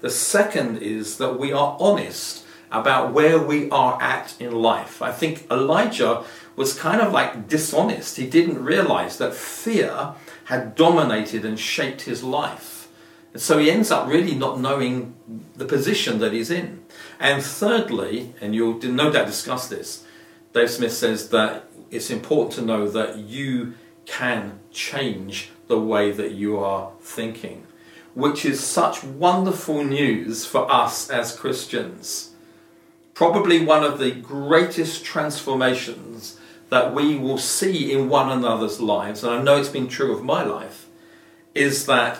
The 0.00 0.08
second 0.08 0.78
is 0.78 1.18
that 1.18 1.38
we 1.38 1.52
are 1.52 1.76
honest 1.78 2.46
about 2.72 3.12
where 3.12 3.38
we 3.38 3.68
are 3.68 4.00
at 4.00 4.34
in 4.40 4.52
life. 4.52 5.02
I 5.02 5.12
think 5.12 5.46
Elijah 5.50 6.24
was 6.56 6.72
kind 6.72 7.02
of 7.02 7.12
like 7.12 7.48
dishonest. 7.48 8.16
He 8.16 8.26
didn't 8.26 8.64
realize 8.64 9.18
that 9.18 9.34
fear 9.34 10.14
had 10.44 10.74
dominated 10.74 11.44
and 11.44 11.60
shaped 11.60 12.00
his 12.00 12.22
life. 12.22 12.73
So 13.36 13.58
he 13.58 13.70
ends 13.70 13.90
up 13.90 14.08
really 14.08 14.34
not 14.34 14.60
knowing 14.60 15.14
the 15.56 15.64
position 15.64 16.18
that 16.20 16.32
he's 16.32 16.50
in. 16.50 16.84
And 17.18 17.42
thirdly, 17.42 18.34
and 18.40 18.54
you'll 18.54 18.80
no 18.82 19.10
doubt 19.10 19.26
discuss 19.26 19.68
this, 19.68 20.04
Dave 20.52 20.70
Smith 20.70 20.92
says 20.92 21.30
that 21.30 21.64
it's 21.90 22.10
important 22.10 22.52
to 22.54 22.62
know 22.62 22.88
that 22.88 23.18
you 23.18 23.74
can 24.06 24.60
change 24.70 25.50
the 25.66 25.80
way 25.80 26.10
that 26.12 26.32
you 26.32 26.58
are 26.58 26.92
thinking 27.00 27.66
which 28.14 28.44
is 28.44 28.64
such 28.64 29.02
wonderful 29.02 29.84
news 29.84 30.46
for 30.46 30.70
us 30.72 31.10
as 31.10 31.36
Christians. 31.36 32.30
Probably 33.12 33.64
one 33.64 33.84
of 33.84 33.98
the 33.98 34.12
greatest 34.12 35.04
transformations 35.04 36.38
that 36.70 36.94
we 36.94 37.16
will 37.16 37.38
see 37.38 37.92
in 37.92 38.08
one 38.08 38.30
another's 38.30 38.80
lives, 38.80 39.22
and 39.22 39.32
I 39.32 39.42
know 39.42 39.56
it's 39.56 39.68
been 39.68 39.88
true 39.88 40.16
of 40.16 40.24
my 40.24 40.42
life, 40.42 40.88
is 41.54 41.86
that 41.86 42.18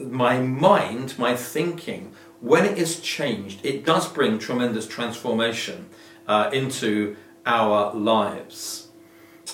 my 0.00 0.40
mind, 0.40 1.18
my 1.18 1.36
thinking, 1.36 2.12
when 2.40 2.64
it 2.64 2.78
is 2.78 3.00
changed, 3.00 3.64
it 3.64 3.84
does 3.84 4.08
bring 4.08 4.38
tremendous 4.38 4.86
transformation 4.86 5.90
uh, 6.26 6.50
into 6.52 7.16
our 7.44 7.94
lives. 7.94 8.88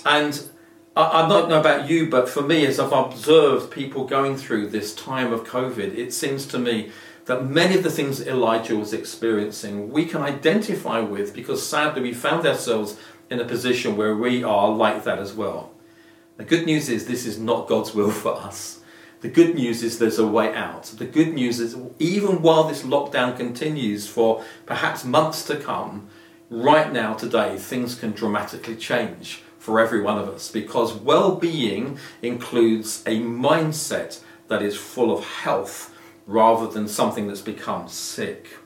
And 0.05 0.49
I, 0.95 1.25
I 1.25 1.29
don't 1.29 1.49
know 1.49 1.61
about 1.61 1.89
you, 1.89 2.09
but 2.09 2.29
for 2.29 2.43
me, 2.43 2.65
as 2.67 2.79
I've 2.79 2.93
observed 2.93 3.71
people 3.71 4.07
going 4.07 4.37
through 4.37 4.69
this 4.69 4.95
time 4.95 5.33
of 5.33 5.45
COVID, 5.45 5.97
it 5.97 6.13
seems 6.13 6.47
to 6.47 6.59
me 6.59 6.91
that 7.27 7.45
many 7.45 7.77
of 7.77 7.83
the 7.83 7.91
things 7.91 8.19
that 8.19 8.29
Elijah 8.29 8.77
was 8.77 8.93
experiencing 8.93 9.91
we 9.91 10.07
can 10.07 10.23
identify 10.23 11.01
with 11.01 11.35
because 11.35 11.67
sadly 11.67 12.01
we 12.01 12.15
found 12.15 12.47
ourselves 12.47 12.97
in 13.29 13.41
a 13.41 13.45
position 13.45 13.97
where 13.97 14.15
we 14.15 14.45
are 14.45 14.71
like 14.71 15.03
that 15.05 15.19
as 15.19 15.35
well. 15.35 15.73
The 16.37 16.45
good 16.45 16.67
news 16.67 16.89
is 16.89 17.07
this 17.07 17.27
is 17.27 17.39
not 17.39 17.67
God's 17.67 17.95
will 17.95 18.11
for 18.11 18.35
us. 18.35 18.81
The 19.21 19.29
good 19.29 19.55
news 19.55 19.83
is 19.83 19.99
there's 19.99 20.19
a 20.19 20.27
way 20.27 20.55
out. 20.55 20.85
The 20.85 21.07
good 21.07 21.33
news 21.33 21.59
is 21.59 21.77
even 21.99 22.43
while 22.43 22.65
this 22.65 22.83
lockdown 22.83 23.37
continues 23.37 24.07
for 24.07 24.45
perhaps 24.67 25.05
months 25.05 25.45
to 25.47 25.57
come, 25.57 26.09
right 26.51 26.93
now, 26.93 27.15
today, 27.15 27.57
things 27.57 27.95
can 27.95 28.13
dramatically 28.13 28.77
change 28.77 29.43
for 29.59 29.81
every 29.81 30.01
one 30.01 30.19
of 30.19 30.29
us 30.29 30.51
because 30.51 30.95
well 30.95 31.35
being 31.35 31.99
includes 32.23 33.03
a 33.07 33.19
mindset 33.21 34.21
that 34.49 34.63
is 34.63 34.77
full 34.77 35.17
of 35.17 35.25
health 35.25 35.93
rather 36.27 36.69
than 36.69 36.87
something 36.87 37.27
that's 37.27 37.41
become 37.41 37.89
sick. 37.89 38.59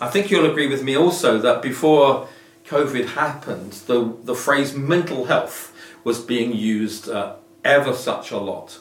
I 0.00 0.08
think 0.08 0.30
you'll 0.30 0.50
agree 0.50 0.68
with 0.68 0.84
me 0.84 0.96
also 0.96 1.38
that 1.38 1.60
before 1.60 2.28
COVID 2.66 3.08
happened, 3.08 3.72
the, 3.86 4.16
the 4.22 4.34
phrase 4.34 4.74
mental 4.74 5.24
health 5.24 5.74
was 6.04 6.20
being 6.20 6.52
used 6.54 7.08
uh, 7.08 7.34
ever 7.64 7.92
such 7.92 8.30
a 8.30 8.38
lot. 8.38 8.78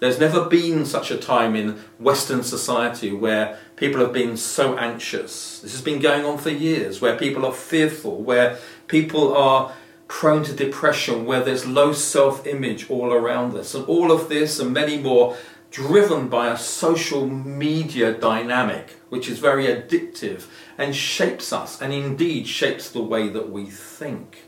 There's 0.00 0.18
never 0.18 0.46
been 0.46 0.86
such 0.86 1.10
a 1.10 1.18
time 1.18 1.54
in 1.54 1.78
Western 1.98 2.42
society 2.42 3.12
where 3.12 3.58
people 3.76 4.00
have 4.00 4.14
been 4.14 4.38
so 4.38 4.76
anxious. 4.78 5.60
This 5.60 5.72
has 5.72 5.82
been 5.82 6.00
going 6.00 6.24
on 6.24 6.38
for 6.38 6.48
years, 6.48 7.02
where 7.02 7.18
people 7.18 7.44
are 7.44 7.52
fearful, 7.52 8.22
where 8.22 8.58
people 8.88 9.36
are 9.36 9.74
prone 10.08 10.42
to 10.44 10.54
depression, 10.54 11.26
where 11.26 11.44
there's 11.44 11.66
low 11.66 11.92
self 11.92 12.46
image 12.46 12.88
all 12.88 13.12
around 13.12 13.54
us. 13.54 13.74
And 13.74 13.84
all 13.86 14.10
of 14.10 14.30
this 14.30 14.58
and 14.58 14.72
many 14.72 14.96
more 14.96 15.36
driven 15.70 16.28
by 16.28 16.48
a 16.48 16.56
social 16.56 17.26
media 17.26 18.12
dynamic, 18.12 18.96
which 19.10 19.28
is 19.28 19.38
very 19.38 19.66
addictive 19.66 20.46
and 20.78 20.96
shapes 20.96 21.52
us, 21.52 21.80
and 21.80 21.92
indeed 21.92 22.48
shapes 22.48 22.90
the 22.90 23.02
way 23.02 23.28
that 23.28 23.50
we 23.50 23.66
think. 23.66 24.44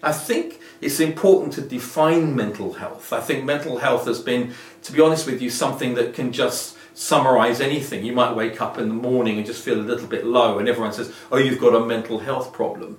I 0.00 0.12
think 0.12 0.59
it's 0.80 1.00
important 1.00 1.52
to 1.54 1.60
define 1.60 2.34
mental 2.34 2.74
health. 2.74 3.12
I 3.12 3.20
think 3.20 3.44
mental 3.44 3.78
health 3.78 4.06
has 4.06 4.20
been, 4.20 4.54
to 4.82 4.92
be 4.92 5.00
honest 5.00 5.26
with 5.26 5.42
you, 5.42 5.50
something 5.50 5.94
that 5.94 6.14
can 6.14 6.32
just 6.32 6.76
summarize 6.94 7.60
anything. 7.60 8.04
You 8.04 8.12
might 8.12 8.34
wake 8.34 8.60
up 8.60 8.78
in 8.78 8.88
the 8.88 8.94
morning 8.94 9.36
and 9.36 9.46
just 9.46 9.62
feel 9.62 9.80
a 9.80 9.82
little 9.82 10.06
bit 10.06 10.24
low, 10.24 10.58
and 10.58 10.68
everyone 10.68 10.92
says, 10.92 11.12
Oh, 11.30 11.38
you've 11.38 11.60
got 11.60 11.74
a 11.74 11.84
mental 11.84 12.20
health 12.20 12.52
problem. 12.52 12.98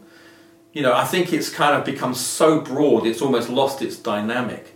You 0.73 0.81
know, 0.83 0.93
I 0.93 1.05
think 1.05 1.33
it's 1.33 1.49
kind 1.49 1.75
of 1.75 1.85
become 1.85 2.13
so 2.13 2.61
broad, 2.61 3.05
it's 3.05 3.21
almost 3.21 3.49
lost 3.49 3.81
its 3.81 3.97
dynamic. 3.97 4.75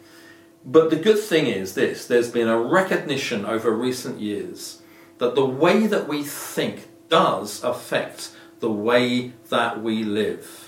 But 0.66 0.90
the 0.90 0.96
good 0.96 1.20
thing 1.20 1.46
is 1.46 1.76
this 1.76 2.08
there's 2.08 2.32
been 2.32 2.48
a 2.48 2.60
recognition 2.60 3.46
over 3.46 3.72
recent 3.72 4.20
years 4.20 4.82
that 5.20 5.36
the 5.36 5.46
way 5.46 5.88
that 5.88 6.08
we 6.08 6.24
think 6.24 6.88
does 7.08 7.64
affect 7.64 8.32
the 8.60 8.72
way 8.72 9.34
that 9.50 9.82
we 9.82 10.04
live. 10.04 10.65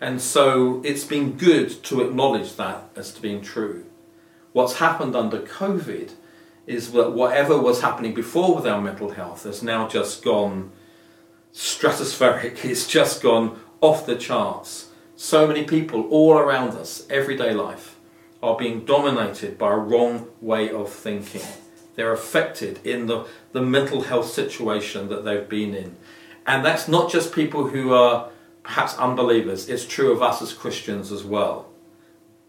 And 0.00 0.20
so 0.20 0.80
it's 0.82 1.04
been 1.04 1.32
good 1.32 1.84
to 1.84 2.00
acknowledge 2.00 2.56
that 2.56 2.84
as 2.96 3.12
to 3.12 3.20
being 3.20 3.42
true. 3.42 3.84
What's 4.52 4.78
happened 4.78 5.14
under 5.14 5.40
COVID 5.40 6.12
is 6.66 6.92
that 6.92 7.12
whatever 7.12 7.58
was 7.58 7.82
happening 7.82 8.14
before 8.14 8.54
with 8.54 8.66
our 8.66 8.80
mental 8.80 9.10
health 9.10 9.44
has 9.44 9.62
now 9.62 9.88
just 9.88 10.24
gone 10.24 10.72
stratospheric, 11.52 12.64
it's 12.64 12.86
just 12.86 13.22
gone 13.22 13.60
off 13.80 14.06
the 14.06 14.16
charts. 14.16 14.88
So 15.16 15.46
many 15.46 15.64
people 15.64 16.08
all 16.08 16.38
around 16.38 16.70
us, 16.70 17.06
everyday 17.10 17.52
life, 17.52 17.96
are 18.42 18.56
being 18.56 18.86
dominated 18.86 19.58
by 19.58 19.70
a 19.70 19.76
wrong 19.76 20.28
way 20.40 20.70
of 20.70 20.90
thinking. 20.90 21.42
They're 21.94 22.12
affected 22.12 22.80
in 22.86 23.06
the, 23.06 23.26
the 23.52 23.60
mental 23.60 24.02
health 24.02 24.30
situation 24.30 25.10
that 25.10 25.24
they've 25.26 25.46
been 25.46 25.74
in. 25.74 25.96
And 26.46 26.64
that's 26.64 26.88
not 26.88 27.10
just 27.10 27.34
people 27.34 27.68
who 27.68 27.92
are 27.92 28.30
perhaps 28.62 28.96
unbelievers, 28.96 29.68
it's 29.68 29.86
true 29.86 30.12
of 30.12 30.22
us 30.22 30.42
as 30.42 30.52
Christians 30.52 31.12
as 31.12 31.24
well. 31.24 31.68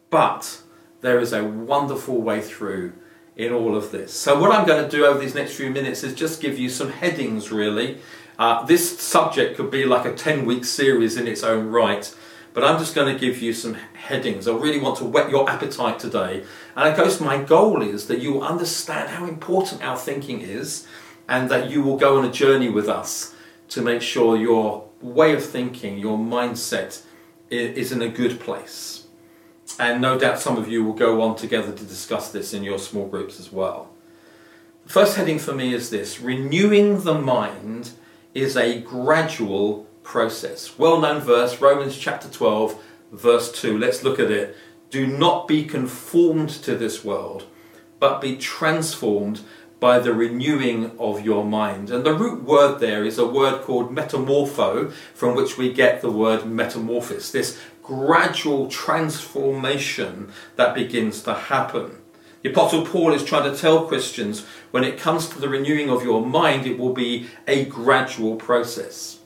But 0.09 0.61
there 1.01 1.19
is 1.19 1.33
a 1.33 1.43
wonderful 1.43 2.21
way 2.21 2.41
through 2.41 2.93
in 3.35 3.51
all 3.51 3.75
of 3.75 3.91
this. 3.91 4.13
So, 4.13 4.39
what 4.39 4.51
I'm 4.51 4.67
going 4.67 4.83
to 4.83 4.89
do 4.89 5.05
over 5.05 5.19
these 5.19 5.35
next 5.35 5.53
few 5.53 5.69
minutes 5.69 6.03
is 6.03 6.13
just 6.13 6.41
give 6.41 6.59
you 6.59 6.69
some 6.69 6.91
headings, 6.91 7.51
really. 7.51 7.99
Uh, 8.37 8.63
this 8.65 8.99
subject 8.99 9.57
could 9.57 9.71
be 9.71 9.85
like 9.85 10.05
a 10.05 10.13
10 10.13 10.45
week 10.45 10.65
series 10.65 11.17
in 11.17 11.27
its 11.27 11.43
own 11.43 11.67
right, 11.67 12.13
but 12.53 12.63
I'm 12.63 12.79
just 12.79 12.95
going 12.95 13.13
to 13.13 13.19
give 13.19 13.41
you 13.41 13.53
some 13.53 13.75
headings. 13.93 14.47
I 14.47 14.53
really 14.53 14.79
want 14.79 14.97
to 14.97 15.05
whet 15.05 15.29
your 15.29 15.49
appetite 15.49 15.99
today. 15.99 16.43
And 16.75 16.85
I 16.89 16.95
guess 16.95 17.21
my 17.21 17.41
goal 17.41 17.81
is 17.81 18.07
that 18.07 18.19
you 18.19 18.33
will 18.33 18.43
understand 18.43 19.09
how 19.09 19.25
important 19.25 19.83
our 19.83 19.97
thinking 19.97 20.41
is 20.41 20.87
and 21.27 21.49
that 21.49 21.69
you 21.69 21.81
will 21.81 21.97
go 21.97 22.17
on 22.17 22.25
a 22.25 22.31
journey 22.31 22.69
with 22.69 22.89
us 22.89 23.33
to 23.69 23.81
make 23.81 24.01
sure 24.01 24.35
your 24.35 24.89
way 25.01 25.33
of 25.33 25.43
thinking, 25.43 25.97
your 25.97 26.17
mindset 26.17 27.03
is 27.49 27.91
in 27.91 28.01
a 28.01 28.07
good 28.07 28.39
place. 28.39 29.07
And 29.79 30.01
no 30.01 30.17
doubt 30.17 30.39
some 30.39 30.57
of 30.57 30.67
you 30.67 30.83
will 30.83 30.93
go 30.93 31.21
on 31.21 31.35
together 31.35 31.71
to 31.71 31.83
discuss 31.83 32.31
this 32.31 32.53
in 32.53 32.63
your 32.63 32.79
small 32.79 33.07
groups 33.07 33.39
as 33.39 33.51
well. 33.51 33.89
The 34.85 34.93
first 34.93 35.15
heading 35.15 35.39
for 35.39 35.53
me 35.53 35.73
is 35.73 35.89
this 35.89 36.19
renewing 36.19 37.03
the 37.03 37.13
mind 37.13 37.91
is 38.33 38.57
a 38.57 38.81
gradual 38.81 39.85
process. 40.03 40.77
Well 40.77 40.99
known 40.99 41.21
verse, 41.21 41.61
Romans 41.61 41.97
chapter 41.97 42.29
12, 42.29 42.81
verse 43.11 43.51
2. 43.51 43.77
Let's 43.77 44.03
look 44.03 44.19
at 44.19 44.31
it. 44.31 44.55
Do 44.89 45.07
not 45.07 45.47
be 45.47 45.63
conformed 45.63 46.49
to 46.49 46.75
this 46.75 47.03
world, 47.03 47.45
but 47.99 48.19
be 48.19 48.35
transformed 48.35 49.41
by 49.81 49.97
the 49.97 50.13
renewing 50.13 50.91
of 50.99 51.25
your 51.25 51.43
mind. 51.43 51.89
And 51.89 52.05
the 52.05 52.13
root 52.13 52.43
word 52.43 52.79
there 52.79 53.03
is 53.03 53.17
a 53.17 53.25
word 53.25 53.63
called 53.63 53.93
metamorpho, 53.93 54.91
from 55.15 55.35
which 55.35 55.57
we 55.57 55.73
get 55.73 56.01
the 56.01 56.11
word 56.11 56.45
metamorphosis, 56.45 57.31
this 57.31 57.59
gradual 57.81 58.67
transformation 58.69 60.31
that 60.55 60.75
begins 60.75 61.23
to 61.23 61.33
happen. 61.33 61.97
The 62.43 62.51
Apostle 62.51 62.85
Paul 62.85 63.11
is 63.11 63.23
trying 63.23 63.51
to 63.51 63.57
tell 63.57 63.87
Christians 63.87 64.45
when 64.69 64.83
it 64.83 64.99
comes 64.99 65.27
to 65.29 65.39
the 65.39 65.49
renewing 65.49 65.89
of 65.89 66.03
your 66.03 66.23
mind, 66.23 66.67
it 66.67 66.77
will 66.77 66.93
be 66.93 67.27
a 67.47 67.65
gradual 67.65 68.35
process. 68.35 69.19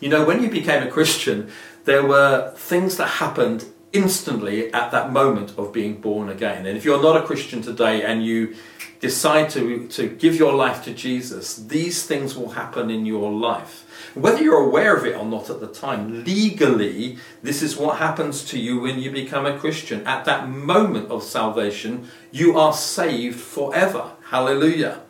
You 0.00 0.08
know, 0.08 0.24
when 0.24 0.42
you 0.42 0.48
became 0.48 0.82
a 0.82 0.90
Christian, 0.90 1.50
there 1.84 2.04
were 2.04 2.52
things 2.56 2.96
that 2.96 3.08
happened 3.08 3.66
instantly 3.92 4.72
at 4.72 4.90
that 4.90 5.12
moment 5.12 5.54
of 5.58 5.72
being 5.72 6.00
born 6.00 6.28
again. 6.28 6.66
And 6.66 6.76
if 6.76 6.84
you're 6.84 7.02
not 7.02 7.16
a 7.16 7.26
Christian 7.26 7.62
today 7.62 8.02
and 8.02 8.24
you 8.24 8.54
decide 9.00 9.48
to, 9.50 9.86
to 9.88 10.08
give 10.08 10.34
your 10.36 10.52
life 10.52 10.84
to 10.84 10.92
Jesus, 10.92 11.56
these 11.56 12.04
things 12.04 12.36
will 12.36 12.50
happen 12.50 12.90
in 12.90 13.06
your 13.06 13.30
life. 13.32 13.84
Whether 14.14 14.42
you're 14.42 14.66
aware 14.66 14.96
of 14.96 15.04
it 15.04 15.16
or 15.16 15.24
not 15.24 15.50
at 15.50 15.60
the 15.60 15.68
time, 15.68 16.24
legally, 16.24 17.18
this 17.42 17.62
is 17.62 17.76
what 17.76 17.98
happens 17.98 18.44
to 18.46 18.58
you 18.58 18.80
when 18.80 18.98
you 18.98 19.10
become 19.10 19.46
a 19.46 19.58
Christian. 19.58 20.06
At 20.06 20.24
that 20.24 20.48
moment 20.48 21.10
of 21.10 21.22
salvation, 21.22 22.08
you 22.32 22.58
are 22.58 22.72
saved 22.72 23.38
forever. 23.38 24.12
Hallelujah. 24.30 25.02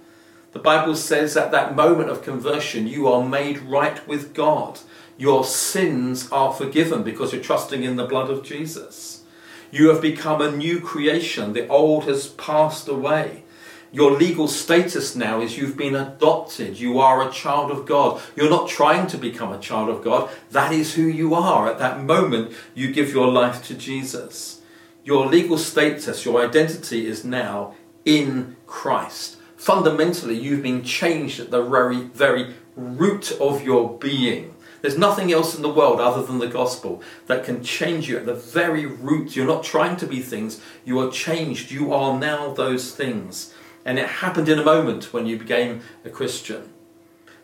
The 0.52 0.58
Bible 0.58 0.97
says 0.97 1.37
at 1.37 1.50
that 1.52 1.76
moment 1.76 2.11
of 2.11 2.23
conversion, 2.23 2.87
you 2.87 3.08
are 3.08 3.26
made 3.26 3.58
right 3.61 4.06
with 4.08 4.35
God. 4.35 4.80
Your 5.19 5.45
sins 5.45 6.31
are 6.31 6.53
forgiven 6.53 7.03
because 7.03 7.33
you're 7.33 7.43
trusting 7.43 7.83
in 7.83 7.97
the 7.97 8.07
blood 8.07 8.31
of 8.31 8.45
Jesus. 8.45 9.25
You 9.73 9.89
have 9.89 10.01
become 10.01 10.41
a 10.41 10.51
new 10.51 10.81
creation. 10.81 11.53
The 11.53 11.67
old 11.69 12.05
has 12.05 12.29
passed 12.29 12.89
away. 12.89 13.43
Your 13.91 14.13
legal 14.13 14.49
status 14.49 15.17
now 15.17 15.41
is 15.41 15.59
you've 15.59 15.77
been 15.77 15.97
adopted. 15.97 16.79
You 16.79 17.01
are 17.01 17.27
a 17.27 17.33
child 17.33 17.71
of 17.71 17.85
God. 17.85 18.21
You're 18.37 18.49
not 18.49 18.69
trying 18.69 19.09
to 19.09 19.19
become 19.19 19.53
a 19.53 19.59
child 19.59 19.89
of 19.89 20.05
God. 20.05 20.31
That 20.53 20.73
is 20.73 20.95
who 20.95 21.03
you 21.03 21.35
are. 21.35 21.69
At 21.69 21.79
that 21.79 22.01
moment, 22.01 22.53
you 22.75 22.93
give 22.93 23.13
your 23.13 23.29
life 23.29 23.65
to 23.65 23.75
Jesus. 23.75 24.61
Your 25.05 25.27
legal 25.27 25.59
status, 25.59 26.25
your 26.25 26.47
identity 26.47 27.07
is 27.07 27.25
now 27.25 27.75
in 28.05 28.57
Christ. 28.67 29.37
Fundamentally, 29.57 30.39
you've 30.39 30.63
been 30.63 30.85
changed 30.85 31.41
at 31.41 31.51
the 31.51 31.63
very, 31.63 32.03
very 32.03 32.55
root 32.77 33.33
of 33.41 33.65
your 33.65 33.99
being. 33.99 34.55
There's 34.80 34.99
nothing 34.99 35.32
else 35.32 35.56
in 35.56 35.62
the 35.62 35.73
world 35.73 36.00
other 36.00 36.23
than 36.23 36.38
the 36.38 36.47
gospel 36.47 37.02
that 37.26 37.44
can 37.44 37.64
change 37.64 38.08
you 38.08 38.16
at 38.16 38.26
the 38.26 38.35
very 38.35 38.87
root. 38.87 39.35
You're 39.35 39.47
not 39.47 39.64
trying 39.64 39.97
to 39.97 40.06
be 40.06 40.20
things, 40.20 40.61
you 40.85 40.99
are 41.00 41.11
changed. 41.11 41.70
You 41.70 41.92
are 41.92 42.18
now 42.18 42.52
those 42.52 42.94
things. 42.94 43.52
And 43.85 43.99
it 43.99 44.06
happened 44.06 44.49
in 44.49 44.58
a 44.58 44.64
moment 44.64 45.12
when 45.12 45.26
you 45.26 45.38
became 45.38 45.82
a 46.04 46.11
Christian. 46.11 46.73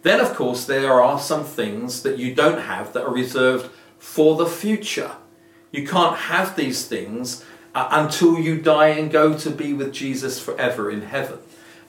Then, 0.03 0.21
of 0.21 0.35
course, 0.35 0.67
there 0.67 1.01
are 1.01 1.19
some 1.19 1.45
things 1.45 2.03
that 2.03 2.19
you 2.19 2.35
don't 2.35 2.61
have 2.61 2.93
that 2.93 3.05
are 3.05 3.13
reserved 3.13 3.71
for 3.99 4.37
the 4.37 4.47
future. 4.47 5.13
You 5.73 5.87
can't 5.87 6.17
have 6.17 6.55
these 6.55 6.87
things 6.87 7.45
uh, 7.75 7.89
until 7.91 8.39
you 8.39 8.61
die 8.61 8.89
and 8.89 9.11
go 9.11 9.37
to 9.37 9.51
be 9.51 9.73
with 9.73 9.93
Jesus 9.93 10.39
forever 10.39 10.91
in 10.91 11.03
heaven. 11.03 11.39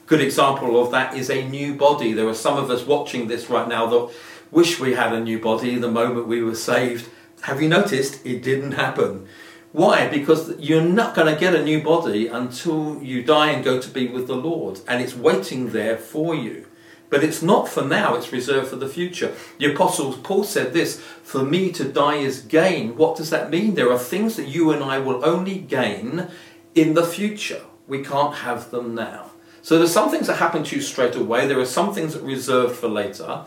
Good 0.06 0.20
example 0.20 0.80
of 0.82 0.90
that 0.92 1.14
is 1.14 1.28
a 1.28 1.48
new 1.48 1.74
body. 1.74 2.12
There 2.12 2.28
are 2.28 2.34
some 2.34 2.56
of 2.56 2.70
us 2.70 2.86
watching 2.86 3.28
this 3.28 3.50
right 3.50 3.68
now 3.68 3.86
that 3.86 4.14
wish 4.50 4.80
we 4.80 4.94
had 4.94 5.12
a 5.12 5.20
new 5.20 5.38
body 5.38 5.76
the 5.76 5.90
moment 5.90 6.26
we 6.26 6.42
were 6.42 6.54
saved. 6.54 7.08
Have 7.42 7.62
you 7.62 7.68
noticed? 7.68 8.24
It 8.24 8.42
didn't 8.42 8.72
happen. 8.72 9.26
Why? 9.72 10.08
Because 10.08 10.58
you're 10.58 10.80
not 10.80 11.14
going 11.14 11.32
to 11.32 11.38
get 11.38 11.54
a 11.54 11.62
new 11.62 11.82
body 11.82 12.28
until 12.28 13.02
you 13.02 13.22
die 13.22 13.50
and 13.50 13.64
go 13.64 13.80
to 13.80 13.90
be 13.90 14.08
with 14.08 14.26
the 14.26 14.36
Lord, 14.36 14.80
and 14.88 15.02
it's 15.02 15.14
waiting 15.14 15.70
there 15.70 15.98
for 15.98 16.34
you. 16.34 16.66
But 17.08 17.22
it's 17.22 17.42
not 17.42 17.68
for 17.68 17.82
now, 17.84 18.14
it's 18.14 18.32
reserved 18.32 18.68
for 18.68 18.76
the 18.76 18.88
future. 18.88 19.34
The 19.58 19.72
Apostle 19.72 20.14
Paul 20.14 20.44
said 20.44 20.72
this 20.72 20.98
For 20.98 21.44
me 21.44 21.70
to 21.72 21.84
die 21.84 22.16
is 22.16 22.40
gain. 22.40 22.96
What 22.96 23.16
does 23.16 23.30
that 23.30 23.50
mean? 23.50 23.74
There 23.74 23.92
are 23.92 23.98
things 23.98 24.36
that 24.36 24.48
you 24.48 24.72
and 24.72 24.82
I 24.82 24.98
will 24.98 25.24
only 25.24 25.58
gain 25.58 26.28
in 26.74 26.94
the 26.94 27.06
future. 27.06 27.62
We 27.86 28.02
can't 28.02 28.36
have 28.36 28.70
them 28.70 28.94
now. 28.94 29.30
So 29.62 29.78
there's 29.78 29.92
some 29.92 30.10
things 30.10 30.28
that 30.28 30.36
happen 30.36 30.64
to 30.64 30.76
you 30.76 30.82
straight 30.82 31.16
away, 31.16 31.46
there 31.46 31.58
are 31.58 31.66
some 31.66 31.92
things 31.92 32.14
that 32.14 32.22
are 32.22 32.26
reserved 32.26 32.76
for 32.76 32.88
later. 32.88 33.44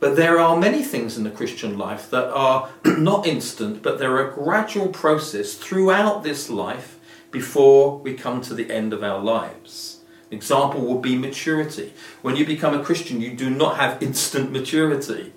But 0.00 0.16
there 0.16 0.40
are 0.40 0.56
many 0.56 0.82
things 0.82 1.18
in 1.18 1.24
the 1.24 1.30
Christian 1.30 1.76
life 1.76 2.10
that 2.10 2.28
are 2.32 2.70
not 2.84 3.26
instant, 3.26 3.82
but 3.82 3.98
they're 3.98 4.26
a 4.26 4.34
gradual 4.34 4.88
process 4.88 5.54
throughout 5.54 6.22
this 6.22 6.48
life 6.48 6.98
before 7.30 7.98
we 7.98 8.14
come 8.14 8.40
to 8.40 8.54
the 8.54 8.70
end 8.70 8.94
of 8.94 9.04
our 9.04 9.20
lives. 9.20 10.00
An 10.30 10.36
example 10.36 10.80
would 10.86 11.02
be 11.02 11.16
maturity. 11.16 11.92
When 12.22 12.34
you 12.34 12.46
become 12.46 12.74
a 12.74 12.82
Christian, 12.82 13.20
you 13.20 13.34
do 13.34 13.50
not 13.50 13.76
have 13.76 14.02
instant 14.02 14.50
maturity. 14.50 15.34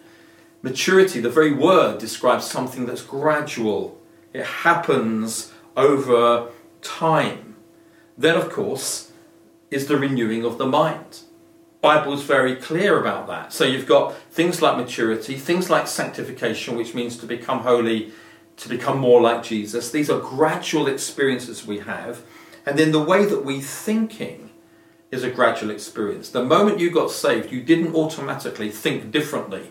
Maturity, 0.61 1.19
the 1.19 1.29
very 1.29 1.51
word, 1.51 1.99
describes 1.99 2.45
something 2.45 2.85
that's 2.85 3.01
gradual, 3.01 3.99
it 4.31 4.45
happens 4.45 5.51
over 5.75 6.47
time. 6.81 7.55
Then, 8.17 8.37
of 8.37 8.49
course, 8.49 9.11
is 9.69 9.87
the 9.87 9.97
renewing 9.97 10.45
of 10.45 10.57
the 10.57 10.65
mind. 10.65 11.21
Bible 11.83 12.13
is 12.13 12.23
very 12.23 12.55
clear 12.55 12.97
about 12.97 13.27
that. 13.27 13.51
So 13.51 13.65
you've 13.65 13.85
got 13.85 14.15
things 14.31 14.61
like 14.61 14.77
maturity, 14.77 15.35
things 15.35 15.69
like 15.69 15.85
sanctification, 15.85 16.77
which 16.77 16.95
means 16.95 17.17
to 17.17 17.25
become 17.25 17.59
holy, 17.59 18.13
to 18.55 18.69
become 18.69 18.97
more 18.99 19.19
like 19.19 19.43
Jesus. 19.43 19.91
These 19.91 20.09
are 20.09 20.17
gradual 20.17 20.87
experiences 20.87 21.67
we 21.67 21.79
have. 21.79 22.21
And 22.65 22.79
then 22.79 22.93
the 22.93 23.03
way 23.03 23.25
that 23.25 23.43
we 23.43 23.59
thinking 23.59 24.49
is 25.11 25.25
a 25.25 25.29
gradual 25.29 25.71
experience. 25.71 26.29
The 26.29 26.45
moment 26.45 26.79
you 26.79 26.89
got 26.89 27.11
saved, 27.11 27.51
you 27.51 27.61
didn't 27.61 27.93
automatically 27.93 28.69
think 28.69 29.11
differently. 29.11 29.67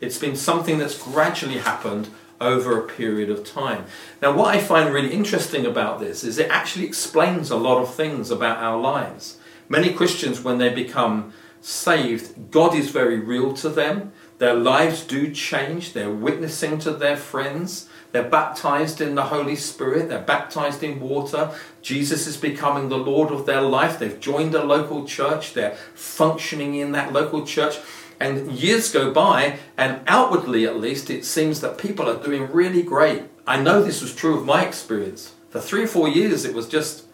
It's 0.00 0.18
been 0.18 0.36
something 0.36 0.78
that's 0.78 0.96
gradually 0.96 1.58
happened 1.58 2.08
over 2.40 2.80
a 2.80 2.88
period 2.88 3.28
of 3.28 3.44
time. 3.44 3.84
Now, 4.22 4.32
what 4.32 4.54
I 4.54 4.58
find 4.58 4.90
really 4.90 5.12
interesting 5.12 5.66
about 5.66 6.00
this 6.00 6.24
is 6.24 6.38
it 6.38 6.48
actually 6.48 6.86
explains 6.86 7.50
a 7.50 7.56
lot 7.56 7.82
of 7.82 7.94
things 7.94 8.30
about 8.30 8.56
our 8.56 8.80
lives. 8.80 9.36
Many 9.68 9.92
Christians, 9.92 10.42
when 10.42 10.58
they 10.58 10.68
become 10.68 11.32
saved, 11.60 12.52
God 12.52 12.74
is 12.74 12.90
very 12.90 13.18
real 13.18 13.52
to 13.54 13.68
them. 13.68 14.12
Their 14.38 14.54
lives 14.54 15.02
do 15.02 15.32
change. 15.32 15.92
They're 15.92 16.10
witnessing 16.10 16.78
to 16.80 16.92
their 16.92 17.16
friends. 17.16 17.88
They're 18.12 18.28
baptized 18.28 19.00
in 19.00 19.14
the 19.14 19.24
Holy 19.24 19.56
Spirit. 19.56 20.08
They're 20.08 20.20
baptized 20.20 20.82
in 20.82 21.00
water. 21.00 21.50
Jesus 21.82 22.26
is 22.26 22.36
becoming 22.36 22.88
the 22.88 22.98
Lord 22.98 23.32
of 23.32 23.46
their 23.46 23.62
life. 23.62 23.98
They've 23.98 24.20
joined 24.20 24.54
a 24.54 24.62
local 24.64 25.04
church. 25.06 25.54
They're 25.54 25.76
functioning 25.94 26.76
in 26.76 26.92
that 26.92 27.12
local 27.12 27.44
church. 27.44 27.78
And 28.20 28.52
years 28.52 28.92
go 28.92 29.10
by, 29.10 29.58
and 29.76 30.00
outwardly 30.06 30.64
at 30.64 30.80
least, 30.80 31.10
it 31.10 31.24
seems 31.24 31.60
that 31.60 31.76
people 31.76 32.08
are 32.08 32.22
doing 32.22 32.50
really 32.52 32.82
great. 32.82 33.24
I 33.46 33.60
know 33.60 33.82
this 33.82 34.00
was 34.00 34.14
true 34.14 34.38
of 34.38 34.46
my 34.46 34.64
experience. 34.64 35.34
For 35.50 35.60
three 35.60 35.84
or 35.84 35.88
four 35.88 36.08
years, 36.08 36.44
it 36.44 36.54
was 36.54 36.68
just. 36.68 37.05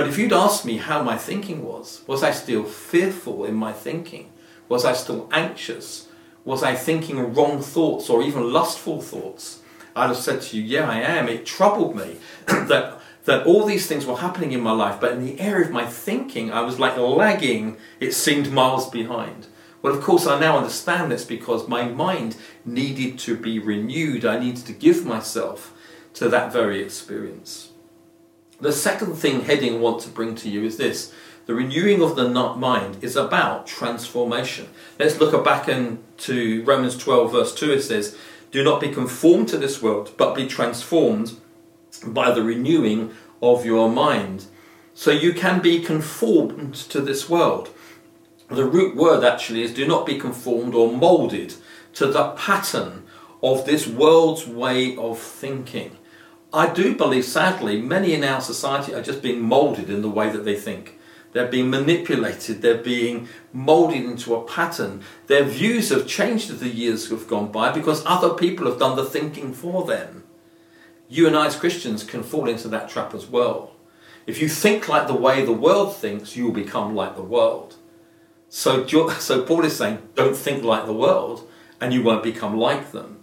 But 0.00 0.08
if 0.08 0.16
you'd 0.16 0.32
asked 0.32 0.64
me 0.64 0.78
how 0.78 1.02
my 1.02 1.18
thinking 1.18 1.62
was, 1.62 2.00
was 2.06 2.22
I 2.22 2.30
still 2.30 2.64
fearful 2.64 3.44
in 3.44 3.54
my 3.54 3.74
thinking? 3.74 4.32
Was 4.66 4.86
I 4.86 4.94
still 4.94 5.28
anxious? 5.30 6.08
Was 6.42 6.62
I 6.62 6.74
thinking 6.74 7.34
wrong 7.34 7.60
thoughts 7.60 8.08
or 8.08 8.22
even 8.22 8.50
lustful 8.50 9.02
thoughts? 9.02 9.60
I'd 9.94 10.06
have 10.06 10.16
said 10.16 10.40
to 10.40 10.56
you, 10.56 10.62
Yeah, 10.62 10.88
I 10.88 11.00
am. 11.00 11.28
It 11.28 11.44
troubled 11.44 11.96
me 11.96 12.16
that, 12.46 12.98
that 13.26 13.46
all 13.46 13.66
these 13.66 13.86
things 13.86 14.06
were 14.06 14.16
happening 14.16 14.52
in 14.52 14.62
my 14.62 14.72
life, 14.72 14.98
but 15.02 15.12
in 15.12 15.22
the 15.22 15.38
area 15.38 15.66
of 15.66 15.70
my 15.70 15.84
thinking, 15.84 16.50
I 16.50 16.62
was 16.62 16.80
like 16.80 16.96
lagging, 16.96 17.76
it 18.00 18.14
seemed 18.14 18.50
miles 18.50 18.88
behind. 18.88 19.48
Well, 19.82 19.94
of 19.94 20.02
course, 20.02 20.26
I 20.26 20.40
now 20.40 20.56
understand 20.56 21.12
this 21.12 21.26
because 21.26 21.68
my 21.68 21.84
mind 21.84 22.38
needed 22.64 23.18
to 23.18 23.36
be 23.36 23.58
renewed. 23.58 24.24
I 24.24 24.38
needed 24.38 24.64
to 24.64 24.72
give 24.72 25.04
myself 25.04 25.74
to 26.14 26.30
that 26.30 26.54
very 26.54 26.80
experience. 26.80 27.69
The 28.60 28.72
second 28.72 29.14
thing 29.14 29.42
heading 29.42 29.80
want 29.80 30.02
to 30.02 30.10
bring 30.10 30.34
to 30.36 30.50
you 30.50 30.64
is 30.64 30.76
this 30.76 31.14
the 31.46 31.54
renewing 31.54 32.02
of 32.02 32.14
the 32.14 32.28
mind 32.28 33.02
is 33.02 33.16
about 33.16 33.66
transformation. 33.66 34.68
Let's 34.98 35.18
look 35.18 35.44
back 35.44 35.66
into 35.66 36.62
Romans 36.64 36.96
12, 36.98 37.32
verse 37.32 37.54
2. 37.54 37.72
It 37.72 37.82
says, 37.82 38.18
Do 38.50 38.62
not 38.62 38.80
be 38.80 38.92
conformed 38.92 39.48
to 39.48 39.56
this 39.56 39.82
world, 39.82 40.12
but 40.18 40.34
be 40.34 40.46
transformed 40.46 41.40
by 42.06 42.30
the 42.32 42.42
renewing 42.42 43.14
of 43.40 43.64
your 43.64 43.90
mind. 43.90 44.44
So 44.92 45.10
you 45.10 45.32
can 45.32 45.60
be 45.62 45.80
conformed 45.80 46.74
to 46.74 47.00
this 47.00 47.30
world. 47.30 47.70
The 48.48 48.66
root 48.66 48.94
word 48.94 49.24
actually 49.24 49.62
is 49.62 49.72
do 49.72 49.86
not 49.86 50.04
be 50.04 50.18
conformed 50.18 50.74
or 50.74 50.92
molded 50.92 51.54
to 51.94 52.06
the 52.06 52.32
pattern 52.32 53.04
of 53.42 53.64
this 53.64 53.86
world's 53.86 54.46
way 54.46 54.96
of 54.96 55.18
thinking. 55.18 55.96
I 56.52 56.72
do 56.72 56.96
believe, 56.96 57.24
sadly, 57.24 57.80
many 57.80 58.12
in 58.12 58.24
our 58.24 58.40
society 58.40 58.92
are 58.92 59.02
just 59.02 59.22
being 59.22 59.40
molded 59.40 59.88
in 59.88 60.02
the 60.02 60.10
way 60.10 60.30
that 60.30 60.44
they 60.44 60.56
think. 60.56 60.98
They're 61.32 61.46
being 61.46 61.70
manipulated, 61.70 62.60
they're 62.60 62.82
being 62.82 63.28
molded 63.52 64.04
into 64.04 64.34
a 64.34 64.44
pattern. 64.44 65.02
Their 65.28 65.44
views 65.44 65.90
have 65.90 66.08
changed 66.08 66.50
as 66.50 66.58
the 66.58 66.68
years 66.68 67.08
have 67.10 67.28
gone 67.28 67.52
by 67.52 67.70
because 67.70 68.02
other 68.04 68.34
people 68.34 68.66
have 68.66 68.80
done 68.80 68.96
the 68.96 69.04
thinking 69.04 69.52
for 69.52 69.84
them. 69.84 70.24
You 71.08 71.28
and 71.28 71.36
I, 71.36 71.46
as 71.46 71.56
Christians, 71.56 72.02
can 72.02 72.24
fall 72.24 72.48
into 72.48 72.66
that 72.68 72.88
trap 72.88 73.14
as 73.14 73.26
well. 73.26 73.72
If 74.26 74.42
you 74.42 74.48
think 74.48 74.88
like 74.88 75.06
the 75.06 75.14
way 75.14 75.44
the 75.44 75.52
world 75.52 75.96
thinks, 75.96 76.36
you 76.36 76.46
will 76.46 76.52
become 76.52 76.96
like 76.96 77.14
the 77.14 77.22
world. 77.22 77.76
So, 78.48 78.84
so 79.18 79.42
Paul 79.42 79.64
is 79.64 79.76
saying, 79.76 79.98
don't 80.16 80.36
think 80.36 80.64
like 80.64 80.86
the 80.86 80.92
world, 80.92 81.48
and 81.80 81.94
you 81.94 82.02
won't 82.02 82.24
become 82.24 82.56
like 82.56 82.90
them. 82.90 83.19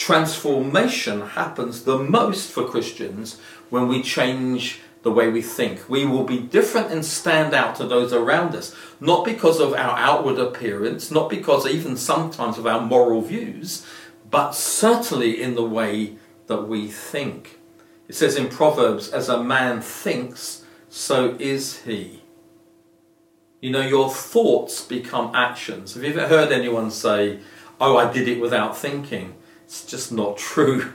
Transformation 0.00 1.20
happens 1.20 1.84
the 1.84 1.98
most 1.98 2.50
for 2.50 2.66
Christians 2.66 3.38
when 3.68 3.86
we 3.86 4.02
change 4.02 4.80
the 5.02 5.10
way 5.10 5.28
we 5.28 5.42
think. 5.42 5.90
We 5.90 6.06
will 6.06 6.24
be 6.24 6.38
different 6.38 6.90
and 6.90 7.04
stand 7.04 7.52
out 7.52 7.74
to 7.74 7.84
those 7.86 8.10
around 8.10 8.54
us, 8.54 8.74
not 8.98 9.26
because 9.26 9.60
of 9.60 9.74
our 9.74 9.98
outward 9.98 10.38
appearance, 10.38 11.10
not 11.10 11.28
because 11.28 11.66
even 11.66 11.98
sometimes 11.98 12.56
of 12.56 12.66
our 12.66 12.80
moral 12.80 13.20
views, 13.20 13.86
but 14.30 14.52
certainly 14.52 15.38
in 15.40 15.54
the 15.54 15.68
way 15.68 16.16
that 16.46 16.66
we 16.66 16.88
think. 16.88 17.58
It 18.08 18.14
says 18.14 18.36
in 18.36 18.48
Proverbs, 18.48 19.10
as 19.10 19.28
a 19.28 19.44
man 19.44 19.82
thinks, 19.82 20.64
so 20.88 21.36
is 21.38 21.82
he. 21.82 22.22
You 23.60 23.70
know, 23.70 23.82
your 23.82 24.08
thoughts 24.08 24.82
become 24.82 25.34
actions. 25.34 25.92
Have 25.92 26.02
you 26.02 26.14
ever 26.14 26.26
heard 26.26 26.52
anyone 26.52 26.90
say, 26.90 27.40
Oh, 27.78 27.98
I 27.98 28.10
did 28.10 28.28
it 28.28 28.40
without 28.40 28.78
thinking? 28.78 29.34
It's 29.70 29.84
just 29.84 30.10
not 30.10 30.36
true. 30.36 30.94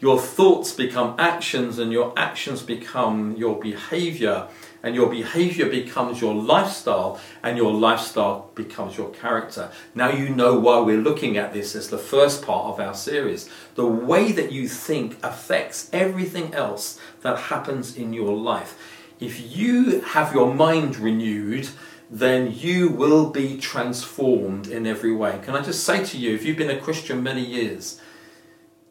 Your 0.00 0.18
thoughts 0.18 0.72
become 0.72 1.14
actions, 1.16 1.78
and 1.78 1.92
your 1.92 2.12
actions 2.16 2.60
become 2.60 3.36
your 3.36 3.60
behavior, 3.60 4.48
and 4.82 4.96
your 4.96 5.08
behavior 5.08 5.68
becomes 5.70 6.20
your 6.20 6.34
lifestyle, 6.34 7.20
and 7.44 7.56
your 7.56 7.72
lifestyle 7.72 8.50
becomes 8.56 8.98
your 8.98 9.10
character. 9.10 9.70
Now, 9.94 10.10
you 10.10 10.28
know 10.28 10.58
why 10.58 10.80
we're 10.80 11.00
looking 11.00 11.36
at 11.36 11.52
this 11.52 11.76
as 11.76 11.88
the 11.88 11.98
first 11.98 12.44
part 12.44 12.66
of 12.66 12.80
our 12.80 12.94
series. 12.94 13.48
The 13.76 13.86
way 13.86 14.32
that 14.32 14.50
you 14.50 14.66
think 14.66 15.18
affects 15.22 15.88
everything 15.92 16.52
else 16.52 16.98
that 17.20 17.38
happens 17.38 17.96
in 17.96 18.12
your 18.12 18.36
life. 18.36 18.76
If 19.20 19.56
you 19.56 20.00
have 20.00 20.34
your 20.34 20.52
mind 20.52 20.96
renewed, 20.96 21.68
then 22.10 22.52
you 22.52 22.88
will 22.88 23.30
be 23.30 23.56
transformed 23.56 24.66
in 24.66 24.84
every 24.84 25.14
way. 25.14 25.38
Can 25.44 25.54
I 25.54 25.62
just 25.62 25.84
say 25.84 26.04
to 26.04 26.18
you, 26.18 26.34
if 26.34 26.44
you've 26.44 26.56
been 26.56 26.76
a 26.76 26.80
Christian 26.80 27.22
many 27.22 27.44
years, 27.44 28.00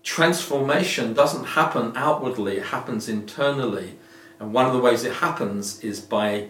transformation 0.05 1.13
doesn't 1.13 1.43
happen 1.43 1.91
outwardly, 1.95 2.57
it 2.57 2.67
happens 2.67 3.09
internally. 3.09 3.95
And 4.39 4.53
one 4.53 4.65
of 4.65 4.73
the 4.73 4.79
ways 4.79 5.03
it 5.03 5.13
happens 5.13 5.79
is 5.81 5.99
by 5.99 6.49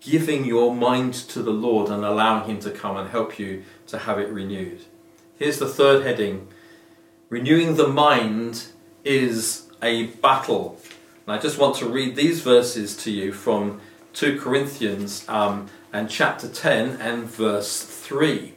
giving 0.00 0.44
your 0.44 0.74
mind 0.74 1.14
to 1.14 1.42
the 1.42 1.52
Lord 1.52 1.88
and 1.88 2.04
allowing 2.04 2.50
Him 2.50 2.60
to 2.60 2.70
come 2.70 2.96
and 2.96 3.08
help 3.08 3.38
you 3.38 3.62
to 3.86 3.98
have 3.98 4.18
it 4.18 4.28
renewed. 4.28 4.84
Here's 5.38 5.58
the 5.58 5.68
third 5.68 6.04
heading 6.04 6.48
Renewing 7.28 7.76
the 7.76 7.88
mind 7.88 8.66
is 9.04 9.68
a 9.82 10.06
battle. 10.06 10.80
And 11.26 11.34
I 11.34 11.38
just 11.38 11.58
want 11.58 11.76
to 11.76 11.88
read 11.88 12.14
these 12.14 12.40
verses 12.40 12.96
to 12.98 13.10
you 13.10 13.32
from 13.32 13.80
2 14.14 14.38
Corinthians 14.40 15.28
um, 15.28 15.68
and 15.92 16.08
chapter 16.08 16.48
10 16.48 17.00
and 17.00 17.24
verse 17.24 17.82
3. 17.82 18.54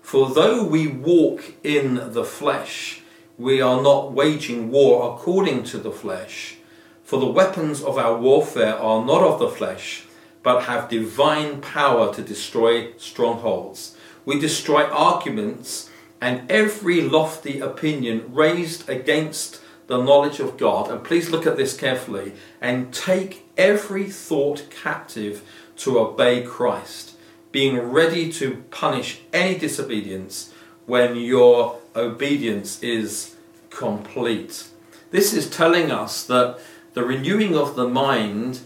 For 0.00 0.30
though 0.30 0.64
we 0.64 0.86
walk 0.86 1.54
in 1.64 2.12
the 2.12 2.24
flesh, 2.24 3.01
we 3.42 3.60
are 3.60 3.82
not 3.82 4.12
waging 4.12 4.70
war 4.70 5.12
according 5.12 5.64
to 5.64 5.78
the 5.78 5.90
flesh. 5.90 6.56
For 7.02 7.18
the 7.18 7.26
weapons 7.26 7.82
of 7.82 7.98
our 7.98 8.16
warfare 8.16 8.76
are 8.76 9.04
not 9.04 9.22
of 9.22 9.40
the 9.40 9.48
flesh, 9.48 10.04
but 10.44 10.64
have 10.64 10.88
divine 10.88 11.60
power 11.60 12.14
to 12.14 12.22
destroy 12.22 12.92
strongholds. 12.98 13.96
We 14.24 14.38
destroy 14.38 14.84
arguments 14.84 15.90
and 16.20 16.48
every 16.50 17.00
lofty 17.00 17.58
opinion 17.58 18.32
raised 18.32 18.88
against 18.88 19.60
the 19.88 20.00
knowledge 20.00 20.38
of 20.38 20.56
God. 20.56 20.88
And 20.88 21.02
please 21.02 21.30
look 21.30 21.44
at 21.44 21.56
this 21.56 21.76
carefully 21.76 22.34
and 22.60 22.94
take 22.94 23.44
every 23.56 24.08
thought 24.08 24.70
captive 24.70 25.42
to 25.78 25.98
obey 25.98 26.42
Christ, 26.42 27.16
being 27.50 27.76
ready 27.78 28.32
to 28.34 28.62
punish 28.70 29.22
any 29.32 29.58
disobedience 29.58 30.52
when 30.86 31.16
your 31.16 31.80
obedience 31.96 32.82
is 32.82 33.31
complete. 33.74 34.68
This 35.10 35.32
is 35.32 35.48
telling 35.50 35.90
us 35.90 36.24
that 36.24 36.58
the 36.94 37.04
renewing 37.04 37.56
of 37.56 37.76
the 37.76 37.88
mind 37.88 38.60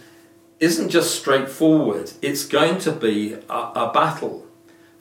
isn't 0.58 0.88
just 0.88 1.14
straightforward, 1.14 2.12
it's 2.22 2.44
going 2.44 2.78
to 2.78 2.92
be 2.92 3.34
a, 3.48 3.54
a 3.54 3.90
battle. 3.92 4.46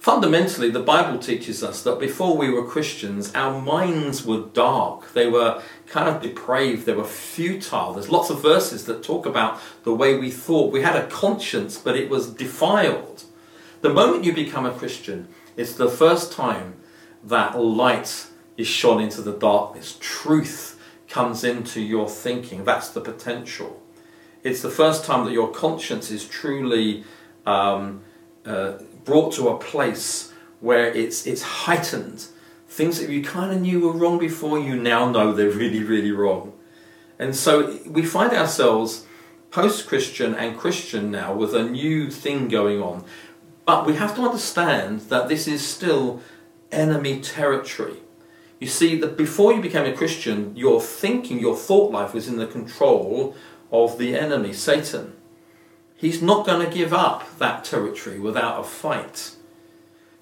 Fundamentally, 0.05 0.69
the 0.69 0.81
Bible 0.81 1.17
teaches 1.17 1.63
us 1.63 1.81
that 1.81 1.99
before 1.99 2.37
we 2.37 2.49
were 2.49 2.67
Christians, 2.67 3.33
our 3.33 3.59
minds 3.59 4.23
were 4.23 4.41
dark. 4.53 5.13
They 5.13 5.27
were 5.27 5.63
kind 5.87 6.07
of 6.07 6.21
depraved. 6.21 6.85
They 6.85 6.93
were 6.93 7.05
futile. 7.05 7.93
There's 7.93 8.11
lots 8.11 8.29
of 8.29 8.39
verses 8.39 8.85
that 8.85 9.01
talk 9.01 9.25
about 9.25 9.59
the 9.83 9.95
way 9.95 10.15
we 10.15 10.29
thought. 10.29 10.71
We 10.71 10.83
had 10.83 10.95
a 10.95 11.07
conscience, 11.07 11.79
but 11.79 11.95
it 11.95 12.11
was 12.11 12.29
defiled. 12.29 13.23
The 13.81 13.89
moment 13.89 14.25
you 14.25 14.33
become 14.33 14.67
a 14.67 14.71
Christian, 14.71 15.27
it's 15.57 15.73
the 15.73 15.89
first 15.89 16.31
time 16.31 16.75
that 17.23 17.59
light 17.59 18.27
is 18.57 18.67
shone 18.67 19.01
into 19.01 19.21
the 19.21 19.33
darkness. 19.33 19.97
Truth 19.99 20.79
comes 21.07 21.43
into 21.43 21.81
your 21.81 22.09
thinking. 22.09 22.63
That's 22.63 22.89
the 22.89 23.01
potential. 23.01 23.81
It's 24.43 24.61
the 24.61 24.69
first 24.69 25.05
time 25.05 25.25
that 25.25 25.31
your 25.33 25.51
conscience 25.51 26.11
is 26.11 26.27
truly. 26.27 27.03
Um, 27.45 28.01
uh, 28.45 28.77
brought 29.03 29.33
to 29.33 29.49
a 29.49 29.57
place 29.57 30.31
where 30.59 30.91
it's, 30.93 31.25
it's 31.25 31.41
heightened. 31.41 32.27
Things 32.67 32.99
that 32.99 33.09
you 33.09 33.23
kind 33.23 33.51
of 33.51 33.61
knew 33.61 33.79
were 33.79 33.91
wrong 33.91 34.17
before, 34.17 34.59
you 34.59 34.75
now 34.75 35.09
know 35.09 35.31
they're 35.31 35.49
really, 35.49 35.83
really 35.83 36.11
wrong. 36.11 36.53
And 37.17 37.35
so 37.35 37.79
we 37.87 38.03
find 38.03 38.33
ourselves 38.33 39.05
post 39.51 39.87
Christian 39.87 40.35
and 40.35 40.57
Christian 40.57 41.11
now 41.11 41.33
with 41.33 41.55
a 41.55 41.63
new 41.63 42.11
thing 42.11 42.47
going 42.47 42.81
on. 42.81 43.05
But 43.65 43.85
we 43.87 43.95
have 43.95 44.15
to 44.15 44.21
understand 44.21 45.01
that 45.01 45.29
this 45.29 45.47
is 45.47 45.65
still 45.65 46.21
enemy 46.71 47.21
territory. 47.21 47.97
You 48.59 48.67
see, 48.67 48.97
that 48.99 49.17
before 49.17 49.53
you 49.53 49.61
became 49.61 49.85
a 49.85 49.95
Christian, 49.95 50.55
your 50.55 50.81
thinking, 50.81 51.39
your 51.39 51.55
thought 51.55 51.91
life 51.91 52.13
was 52.13 52.27
in 52.27 52.37
the 52.37 52.47
control 52.47 53.35
of 53.71 53.97
the 53.97 54.15
enemy, 54.15 54.53
Satan. 54.53 55.13
He's 55.97 56.21
not 56.21 56.45
going 56.45 56.65
to 56.65 56.73
give 56.73 56.93
up 56.93 57.37
that 57.37 57.63
territory 57.63 58.19
without 58.19 58.59
a 58.59 58.63
fight. 58.63 59.35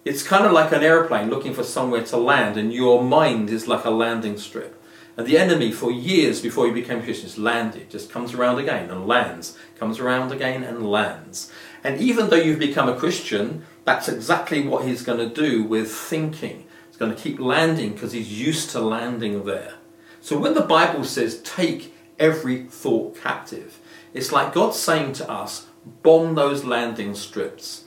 It's 0.05 0.23
kind 0.23 0.45
of 0.45 0.51
like 0.51 0.71
an 0.71 0.83
airplane 0.83 1.29
looking 1.29 1.53
for 1.53 1.63
somewhere 1.63 2.03
to 2.05 2.17
land, 2.17 2.57
and 2.57 2.73
your 2.73 3.03
mind 3.03 3.49
is 3.49 3.67
like 3.67 3.85
a 3.85 3.89
landing 3.89 4.37
strip. 4.37 4.79
And 5.15 5.27
the 5.27 5.37
enemy, 5.37 5.71
for 5.71 5.91
years 5.91 6.41
before 6.41 6.65
he 6.65 6.73
became 6.73 7.03
Christian, 7.03 7.27
just 7.27 7.37
landed, 7.37 7.89
just 7.89 8.09
comes 8.09 8.33
around 8.33 8.57
again 8.57 8.89
and 8.89 9.07
lands, 9.07 9.57
comes 9.77 9.99
around 9.99 10.31
again 10.31 10.63
and 10.63 10.89
lands. 10.89 11.51
And 11.83 12.01
even 12.01 12.29
though 12.29 12.35
you've 12.35 12.59
become 12.59 12.89
a 12.89 12.97
Christian, 12.97 13.65
that's 13.85 14.09
exactly 14.09 14.65
what 14.65 14.85
he's 14.85 15.03
going 15.03 15.19
to 15.19 15.33
do 15.33 15.63
with 15.63 15.91
thinking. 15.91 16.62
He's 16.93 16.99
going 16.99 17.15
to 17.15 17.19
keep 17.19 17.39
landing 17.39 17.93
because 17.93 18.11
he's 18.11 18.39
used 18.39 18.69
to 18.69 18.79
landing 18.79 19.45
there. 19.45 19.73
So 20.21 20.37
when 20.37 20.53
the 20.53 20.61
Bible 20.61 21.03
says, 21.03 21.41
take 21.41 21.91
every 22.19 22.65
thought 22.65 23.19
captive, 23.19 23.79
it's 24.13 24.31
like 24.31 24.53
God 24.53 24.75
saying 24.75 25.13
to 25.13 25.27
us, 25.27 25.65
bomb 26.03 26.35
those 26.35 26.63
landing 26.63 27.15
strips. 27.15 27.85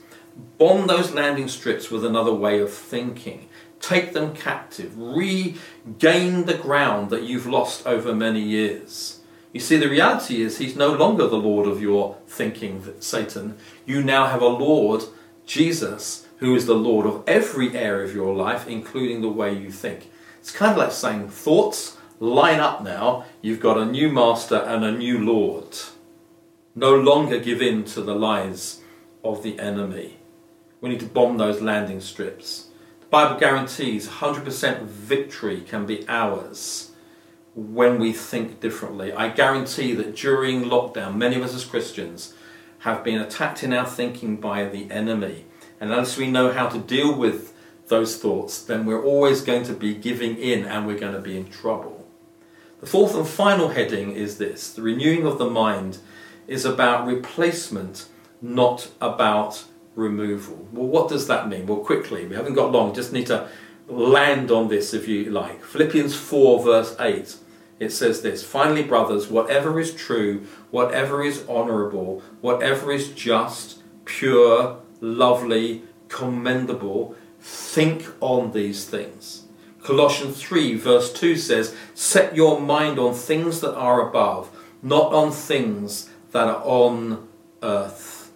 Bomb 0.57 0.87
those 0.87 1.13
landing 1.13 1.47
strips 1.47 1.89
with 1.89 2.03
another 2.03 2.33
way 2.33 2.59
of 2.59 2.73
thinking. 2.73 3.47
Take 3.79 4.11
them 4.11 4.35
captive. 4.35 4.91
Regain 4.97 6.43
the 6.43 6.59
ground 6.61 7.09
that 7.09 7.23
you've 7.23 7.47
lost 7.47 7.87
over 7.87 8.13
many 8.13 8.41
years. 8.41 9.21
You 9.53 9.61
see, 9.61 9.77
the 9.77 9.87
reality 9.87 10.41
is 10.41 10.57
he's 10.57 10.75
no 10.75 10.91
longer 10.91 11.27
the 11.27 11.37
Lord 11.37 11.65
of 11.65 11.81
your 11.81 12.17
thinking, 12.27 12.83
Satan. 12.99 13.57
You 13.85 14.03
now 14.03 14.25
have 14.25 14.41
a 14.41 14.47
Lord, 14.47 15.03
Jesus, 15.47 16.27
who 16.37 16.53
is 16.55 16.65
the 16.65 16.75
Lord 16.75 17.07
of 17.07 17.23
every 17.25 17.75
area 17.75 18.05
of 18.05 18.13
your 18.13 18.35
life, 18.35 18.67
including 18.67 19.21
the 19.21 19.29
way 19.29 19.57
you 19.57 19.71
think. 19.71 20.11
It's 20.39 20.51
kind 20.51 20.73
of 20.73 20.77
like 20.77 20.91
saying 20.91 21.29
thoughts 21.29 21.97
line 22.19 22.59
up 22.59 22.83
now. 22.83 23.25
You've 23.41 23.61
got 23.61 23.77
a 23.77 23.85
new 23.85 24.11
master 24.11 24.57
and 24.57 24.83
a 24.83 24.91
new 24.91 25.19
Lord. 25.19 25.77
No 26.75 26.93
longer 26.93 27.39
give 27.39 27.61
in 27.61 27.85
to 27.85 28.01
the 28.01 28.13
lies 28.13 28.81
of 29.23 29.41
the 29.41 29.57
enemy. 29.57 30.17
We 30.81 30.89
need 30.89 30.99
to 30.99 31.05
bomb 31.05 31.37
those 31.37 31.61
landing 31.61 32.01
strips. 32.01 32.67
The 32.99 33.07
Bible 33.07 33.39
guarantees 33.39 34.07
100% 34.07 34.83
victory 34.83 35.61
can 35.61 35.85
be 35.85 36.05
ours 36.09 36.91
when 37.55 37.99
we 37.99 38.11
think 38.11 38.59
differently. 38.59 39.13
I 39.13 39.29
guarantee 39.29 39.93
that 39.93 40.15
during 40.15 40.65
lockdown, 40.65 41.15
many 41.15 41.37
of 41.37 41.43
us 41.43 41.55
as 41.55 41.65
Christians 41.65 42.33
have 42.79 43.03
been 43.03 43.19
attacked 43.19 43.63
in 43.63 43.73
our 43.73 43.85
thinking 43.85 44.37
by 44.37 44.65
the 44.65 44.89
enemy. 44.91 45.45
And 45.79 45.91
unless 45.91 46.17
we 46.17 46.29
know 46.29 46.51
how 46.51 46.67
to 46.69 46.79
deal 46.79 47.13
with 47.13 47.53
those 47.87 48.17
thoughts, 48.17 48.61
then 48.61 48.85
we're 48.85 49.03
always 49.03 49.41
going 49.41 49.63
to 49.63 49.73
be 49.73 49.93
giving 49.93 50.37
in 50.37 50.65
and 50.65 50.85
we're 50.85 50.99
going 50.99 51.13
to 51.13 51.21
be 51.21 51.37
in 51.37 51.49
trouble. 51.49 52.07
The 52.79 52.87
fourth 52.87 53.15
and 53.15 53.27
final 53.27 53.69
heading 53.69 54.11
is 54.11 54.37
this 54.37 54.71
the 54.71 54.81
renewing 54.81 55.25
of 55.25 55.39
the 55.39 55.49
mind 55.49 55.97
is 56.47 56.63
about 56.63 57.07
replacement, 57.07 58.07
not 58.41 58.89
about 59.01 59.65
removal. 59.95 60.67
Well, 60.71 60.87
what 60.87 61.09
does 61.09 61.27
that 61.27 61.49
mean? 61.49 61.65
Well, 61.65 61.79
quickly, 61.79 62.25
we 62.27 62.35
haven't 62.35 62.53
got 62.53 62.71
long, 62.71 62.93
just 62.93 63.11
need 63.11 63.27
to 63.27 63.49
land 63.87 64.51
on 64.51 64.67
this 64.67 64.93
if 64.93 65.07
you 65.07 65.31
like. 65.31 65.63
Philippians 65.63 66.15
4, 66.15 66.63
verse 66.63 66.95
8, 66.99 67.35
it 67.79 67.91
says 67.91 68.21
this 68.21 68.43
Finally, 68.43 68.83
brothers, 68.83 69.27
whatever 69.27 69.79
is 69.79 69.93
true, 69.93 70.45
whatever 70.71 71.23
is 71.23 71.47
honourable, 71.47 72.21
whatever 72.41 72.91
is 72.91 73.09
just, 73.09 73.81
pure, 74.05 74.79
lovely, 75.01 75.83
commendable, 76.09 77.15
think 77.39 78.07
on 78.19 78.51
these 78.51 78.85
things. 78.85 79.43
Colossians 79.83 80.41
3, 80.41 80.75
verse 80.75 81.13
2 81.13 81.37
says, 81.37 81.75
Set 81.93 82.35
your 82.35 82.59
mind 82.59 82.99
on 82.99 83.13
things 83.13 83.61
that 83.61 83.75
are 83.75 84.07
above, 84.07 84.49
not 84.81 85.13
on 85.13 85.31
things 85.31 86.09
that 86.31 86.47
are 86.47 86.61
on 86.63 87.27
earth. 87.63 88.31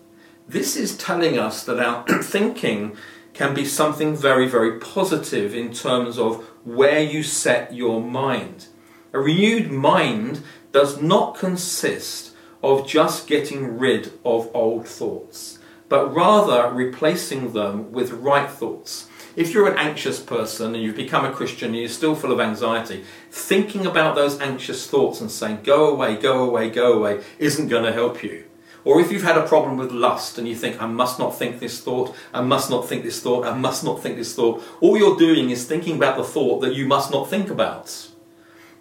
This 0.47 0.75
is 0.75 0.97
telling 0.97 1.38
us 1.38 1.63
that 1.65 1.80
our 1.80 2.06
thinking 2.23 2.95
can 3.34 3.54
be 3.54 3.65
something 3.65 4.15
very, 4.15 4.47
very 4.47 4.80
positive 4.80 5.56
in 5.56 5.73
terms 5.73 6.17
of 6.17 6.43
where 6.63 7.01
you 7.01 7.23
set 7.23 7.73
your 7.73 8.01
mind. 8.01 8.67
A 9.13 9.19
renewed 9.19 9.69
mind 9.69 10.41
does 10.71 11.02
not 11.02 11.36
consist 11.36 12.32
of 12.63 12.88
just 12.88 13.28
getting 13.28 13.78
rid 13.78 14.13
of 14.24 14.50
old 14.54 14.88
thoughts, 14.88 15.60
but 15.89 16.13
rather 16.13 16.74
replacing 16.74 17.52
them 17.52 17.91
with 17.91 18.12
right 18.12 18.50
thoughts. 18.50 19.10
If 19.36 19.54
you're 19.54 19.69
an 19.69 19.78
anxious 19.78 20.21
person 20.21 20.76
and 20.76 20.84
you've 20.84 20.95
become 20.95 21.26
a 21.26 21.32
Christian 21.32 21.69
and 21.69 21.80
you're 21.80 21.89
still 21.89 22.15
full 22.15 22.32
of 22.32 22.39
anxiety, 22.39 23.04
thinking 23.30 23.86
about 23.86 24.15
those 24.15 24.39
anxious 24.39 24.88
thoughts 24.88 25.19
and 25.19 25.30
saying, 25.30 25.60
go 25.63 25.89
away, 25.89 26.15
go 26.15 26.43
away, 26.43 26.69
go 26.69 26.93
away, 26.93 27.21
isn't 27.38 27.67
going 27.67 27.84
to 27.84 27.91
help 27.91 28.24
you. 28.24 28.45
Or 28.86 29.02
if 29.02 29.12
you've 29.12 29.24
had 29.24 29.38
a 29.38 29.47
problem 29.47 29.78
with 29.78 29.91
lust 29.91 30.38
and 30.38 30.47
you 30.47 30.56
think, 30.56 30.82
I 30.82 30.88
must 30.88 31.19
not 31.19 31.38
think 31.38 31.60
this 31.60 31.82
thought, 31.82 32.15
I 32.34 32.41
must 32.41 32.69
not 32.69 32.88
think 32.88 33.04
this 33.04 33.21
thought, 33.21 33.45
I 33.45 33.54
must 33.54 33.84
not 33.84 34.02
think 34.02 34.15
this 34.15 34.34
thought, 34.34 34.63
all 34.80 34.97
you're 34.97 35.17
doing 35.17 35.50
is 35.50 35.65
thinking 35.65 35.97
about 35.97 36.17
the 36.17 36.24
thought 36.24 36.62
that 36.62 36.76
you 36.76 36.86
must 36.88 37.12
not 37.12 37.30
think 37.30 37.50
about. 37.50 38.11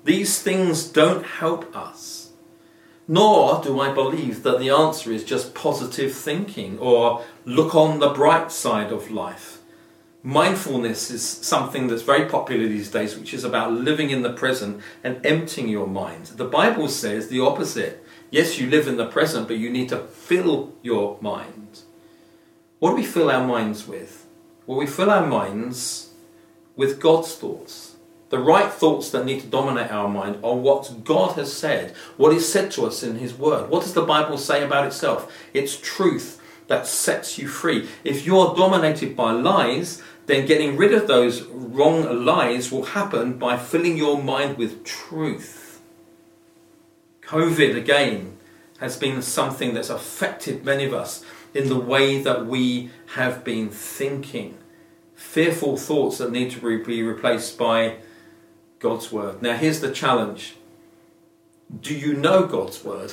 These 0.04 0.42
things 0.42 0.84
don't 0.84 1.24
help 1.24 1.76
us. 1.76 2.32
Nor 3.06 3.60
do 3.62 3.80
I 3.80 3.92
believe 3.92 4.42
that 4.44 4.60
the 4.60 4.70
answer 4.70 5.10
is 5.10 5.24
just 5.24 5.54
positive 5.54 6.14
thinking 6.14 6.78
or 6.78 7.24
look 7.44 7.74
on 7.74 7.98
the 7.98 8.10
bright 8.10 8.52
side 8.52 8.92
of 8.92 9.10
life. 9.10 9.58
Mindfulness 10.22 11.10
is 11.10 11.26
something 11.26 11.88
that's 11.88 12.02
very 12.02 12.28
popular 12.28 12.68
these 12.68 12.90
days, 12.90 13.16
which 13.16 13.32
is 13.32 13.42
about 13.42 13.72
living 13.72 14.10
in 14.10 14.22
the 14.22 14.32
present 14.32 14.80
and 15.02 15.24
emptying 15.24 15.68
your 15.68 15.86
mind. 15.86 16.26
The 16.26 16.44
Bible 16.44 16.88
says 16.88 17.28
the 17.28 17.40
opposite. 17.40 18.04
Yes, 18.30 18.58
you 18.58 18.68
live 18.70 18.86
in 18.86 18.96
the 18.96 19.06
present, 19.06 19.48
but 19.48 19.56
you 19.56 19.70
need 19.70 19.88
to 19.88 19.98
fill 19.98 20.72
your 20.82 21.18
mind. 21.20 21.80
What 22.78 22.90
do 22.90 22.96
we 22.96 23.04
fill 23.04 23.30
our 23.30 23.46
minds 23.46 23.88
with? 23.88 24.26
Well, 24.66 24.78
we 24.78 24.86
fill 24.86 25.10
our 25.10 25.26
minds 25.26 26.10
with 26.76 27.00
God's 27.00 27.34
thoughts. 27.34 27.89
The 28.30 28.38
right 28.38 28.72
thoughts 28.72 29.10
that 29.10 29.24
need 29.24 29.40
to 29.40 29.48
dominate 29.48 29.90
our 29.90 30.08
mind 30.08 30.38
are 30.44 30.54
what 30.54 31.04
God 31.04 31.32
has 31.32 31.52
said, 31.52 31.94
what 32.16 32.32
is 32.32 32.50
said 32.50 32.70
to 32.72 32.86
us 32.86 33.02
in 33.02 33.16
His 33.16 33.34
Word. 33.34 33.68
What 33.68 33.82
does 33.82 33.92
the 33.92 34.02
Bible 34.02 34.38
say 34.38 34.62
about 34.64 34.86
itself? 34.86 35.32
It's 35.52 35.76
truth 35.76 36.40
that 36.68 36.86
sets 36.86 37.38
you 37.38 37.48
free. 37.48 37.88
If 38.04 38.24
you're 38.24 38.54
dominated 38.54 39.16
by 39.16 39.32
lies, 39.32 40.00
then 40.26 40.46
getting 40.46 40.76
rid 40.76 40.94
of 40.94 41.08
those 41.08 41.42
wrong 41.42 42.24
lies 42.24 42.70
will 42.70 42.84
happen 42.84 43.36
by 43.36 43.56
filling 43.56 43.96
your 43.96 44.22
mind 44.22 44.56
with 44.56 44.84
truth. 44.84 45.80
COVID, 47.22 47.76
again, 47.76 48.36
has 48.78 48.96
been 48.96 49.22
something 49.22 49.74
that's 49.74 49.90
affected 49.90 50.64
many 50.64 50.84
of 50.84 50.94
us 50.94 51.24
in 51.52 51.68
the 51.68 51.80
way 51.80 52.22
that 52.22 52.46
we 52.46 52.90
have 53.14 53.42
been 53.42 53.70
thinking. 53.70 54.56
Fearful 55.16 55.76
thoughts 55.76 56.18
that 56.18 56.30
need 56.30 56.52
to 56.52 56.60
be 56.60 57.02
replaced 57.02 57.58
by 57.58 57.96
God's 58.80 59.12
Word. 59.12 59.42
Now, 59.42 59.56
here's 59.56 59.80
the 59.80 59.92
challenge 59.92 60.56
Do 61.80 61.94
you 61.94 62.14
know 62.14 62.46
God's 62.46 62.82
Word? 62.82 63.12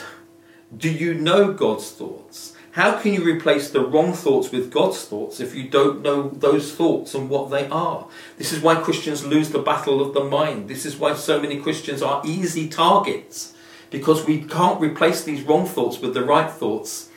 Do 0.75 0.89
you 0.89 1.13
know 1.13 1.53
God's 1.53 1.91
thoughts? 1.91 2.53
How 2.71 2.99
can 2.99 3.13
you 3.13 3.23
replace 3.23 3.69
the 3.69 3.85
wrong 3.85 4.13
thoughts 4.13 4.51
with 4.51 4.71
God's 4.71 5.03
thoughts 5.03 5.39
if 5.39 5.55
you 5.55 5.67
don't 5.67 6.01
know 6.01 6.29
those 6.29 6.73
thoughts 6.73 7.15
and 7.15 7.29
what 7.29 7.49
they 7.49 7.67
are? 7.69 8.07
This 8.37 8.53
is 8.53 8.61
why 8.61 8.75
Christians 8.75 9.25
lose 9.25 9.49
the 9.49 9.59
battle 9.59 10.01
of 10.01 10.13
the 10.13 10.23
mind. 10.23 10.67
This 10.67 10.85
is 10.85 10.95
why 10.95 11.15
so 11.15 11.41
many 11.41 11.59
Christians 11.59 12.01
are 12.01 12.21
easy 12.23 12.69
targets 12.69 13.55
because 13.89 14.25
we 14.25 14.43
can't 14.43 14.81
replace 14.81 15.23
these 15.23 15.41
wrong 15.41 15.65
thoughts 15.65 15.99
with 15.99 16.13
the 16.13 16.23
right 16.23 16.51
thoughts 16.51 17.09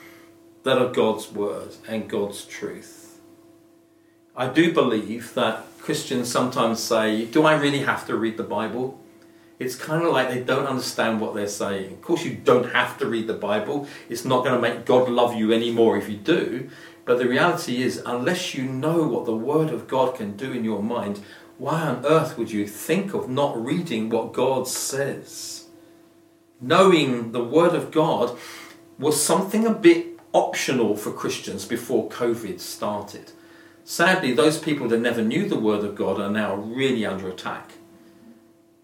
that 0.62 0.78
are 0.78 0.92
God's 0.92 1.30
word 1.30 1.74
and 1.86 2.08
God's 2.08 2.44
truth. 2.44 3.20
I 4.34 4.48
do 4.48 4.72
believe 4.72 5.34
that 5.34 5.66
Christians 5.90 6.30
sometimes 6.30 6.80
say, 6.80 7.24
Do 7.24 7.44
I 7.44 7.54
really 7.54 7.80
have 7.80 8.06
to 8.06 8.16
read 8.16 8.36
the 8.36 8.44
Bible? 8.44 9.00
it's 9.60 9.74
kind 9.74 10.02
of 10.02 10.12
like 10.12 10.30
they 10.30 10.40
don't 10.40 10.66
understand 10.66 11.20
what 11.20 11.34
they're 11.34 11.46
saying. 11.46 11.92
Of 11.92 12.00
course, 12.00 12.24
you 12.24 12.34
don't 12.34 12.72
have 12.72 12.96
to 12.98 13.06
read 13.06 13.26
the 13.26 13.34
Bible. 13.34 13.86
It's 14.08 14.24
not 14.24 14.42
going 14.42 14.54
to 14.54 14.60
make 14.60 14.86
God 14.86 15.10
love 15.10 15.34
you 15.34 15.52
anymore 15.52 15.98
if 15.98 16.08
you 16.08 16.16
do. 16.16 16.70
But 17.04 17.18
the 17.18 17.28
reality 17.28 17.82
is, 17.82 18.02
unless 18.06 18.54
you 18.54 18.64
know 18.64 19.02
what 19.02 19.26
the 19.26 19.36
Word 19.36 19.68
of 19.68 19.86
God 19.86 20.14
can 20.14 20.34
do 20.34 20.50
in 20.52 20.64
your 20.64 20.82
mind, 20.82 21.20
why 21.58 21.82
on 21.82 22.06
earth 22.06 22.38
would 22.38 22.50
you 22.50 22.66
think 22.66 23.12
of 23.12 23.28
not 23.28 23.62
reading 23.62 24.08
what 24.08 24.32
God 24.32 24.66
says? 24.66 25.66
Knowing 26.58 27.32
the 27.32 27.44
Word 27.44 27.74
of 27.74 27.90
God 27.90 28.38
was 28.98 29.22
something 29.22 29.66
a 29.66 29.74
bit 29.74 30.06
optional 30.32 30.96
for 30.96 31.12
Christians 31.12 31.66
before 31.66 32.08
COVID 32.08 32.60
started. 32.60 33.32
Sadly, 33.90 34.32
those 34.32 34.56
people 34.56 34.86
that 34.88 35.00
never 35.00 35.20
knew 35.20 35.48
the 35.48 35.58
Word 35.58 35.84
of 35.84 35.96
God 35.96 36.20
are 36.20 36.30
now 36.30 36.54
really 36.54 37.04
under 37.04 37.28
attack 37.28 37.72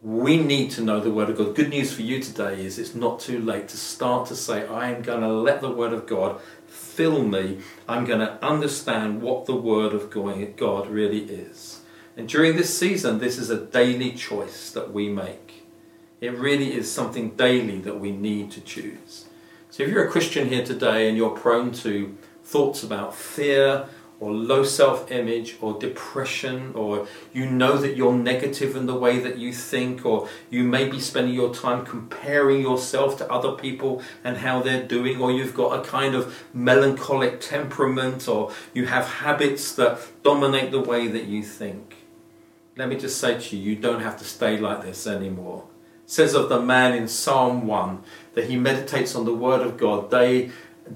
we 0.07 0.37
need 0.37 0.71
to 0.71 0.83
know 0.83 1.01
the 1.01 1.11
Word 1.11 1.31
of 1.31 1.37
God. 1.37 1.57
Good 1.57 1.71
news 1.71 1.92
for 1.92 2.03
you 2.03 2.23
today 2.23 2.64
is 2.64 2.79
it's 2.79 2.95
not 2.95 3.19
too 3.19 3.40
late 3.40 3.66
to 3.69 3.77
start 3.77 4.29
to 4.29 4.37
say, 4.37 4.64
I 4.64 4.92
am 4.92 5.03
going 5.03 5.23
to 5.23 5.33
let 5.33 5.61
the 5.61 5.71
Word 5.71 5.92
of 5.92 6.07
God 6.07 6.40
fill 6.69 7.25
me. 7.25 7.59
I'm 7.88 8.05
going 8.05 8.21
to 8.21 8.45
understand 8.45 9.21
what 9.21 9.47
the 9.47 9.57
Word 9.57 9.95
of 9.95 10.11
God 10.57 10.87
really 10.87 11.25
is. 11.25 11.81
And 12.16 12.29
during 12.29 12.57
this 12.57 12.79
season, 12.79 13.19
this 13.19 13.37
is 13.37 13.51
a 13.51 13.61
daily 13.61 14.12
choice 14.12 14.71
that 14.71 14.92
we 14.92 15.09
make. 15.09 15.66
It 16.21 16.38
really 16.38 16.73
is 16.73 16.90
something 16.90 17.31
daily 17.31 17.81
that 17.81 17.99
we 17.99 18.12
need 18.12 18.53
to 18.53 18.61
choose. 18.61 19.27
So 19.71 19.83
if 19.83 19.88
you're 19.88 20.07
a 20.07 20.11
Christian 20.11 20.49
here 20.49 20.64
today 20.64 21.09
and 21.09 21.16
you're 21.16 21.37
prone 21.37 21.73
to 21.73 22.16
thoughts 22.45 22.85
about 22.85 23.14
fear 23.14 23.88
or 24.18 24.33
low 24.33 24.62
self 24.62 25.11
image 25.11 25.57
or 25.61 25.79
depression, 25.79 26.72
or 26.74 27.07
you 27.33 27.46
know 27.46 27.76
that 27.76 27.96
you're 27.96 28.14
negative 28.14 28.74
in 28.74 28.87
the 28.87 28.94
way 28.94 29.18
that 29.18 29.38
you 29.38 29.52
think, 29.52 30.07
or 30.07 30.29
you 30.50 30.64
may 30.64 30.88
be 30.88 30.98
spending 30.98 31.35
your 31.35 31.55
time 31.55 31.85
comparing 31.85 32.61
yourself 32.61 33.18
to 33.18 33.31
other 33.31 33.52
people 33.52 34.02
and 34.24 34.38
how 34.38 34.62
they're 34.62 34.87
doing, 34.87 35.20
or 35.20 35.31
you've 35.31 35.55
got 35.55 35.79
a 35.79 35.88
kind 35.88 36.14
of 36.14 36.44
melancholic 36.55 37.40
temperament, 37.40 38.26
or 38.26 38.52
you 38.72 38.87
have 38.87 39.07
habits 39.07 39.74
that 39.74 39.98
dominate 40.22 40.70
the 40.70 40.81
way 40.81 41.09
that 41.09 41.24
you 41.24 41.42
think. 41.42 41.96
Let 42.76 42.88
me 42.88 42.96
just 42.96 43.18
say 43.18 43.38
to 43.38 43.57
you, 43.57 43.70
you 43.70 43.76
don't 43.76 44.02
have 44.02 44.18
to 44.18 44.24
stay 44.24 44.59
like 44.59 44.83
this 44.83 45.07
anymore. 45.07 45.64
It 46.05 46.11
says 46.11 46.35
of 46.35 46.48
the 46.48 46.61
man 46.61 46.94
in 46.94 47.09
Psalm 47.09 47.66
1 47.66 48.02
that 48.35 48.48
he 48.50 48.57
meditates 48.57 49.14
on 49.14 49.24
the 49.24 49.35
Word 49.35 49.62
of 49.62 49.76
God 49.79 50.11
day 50.11 50.50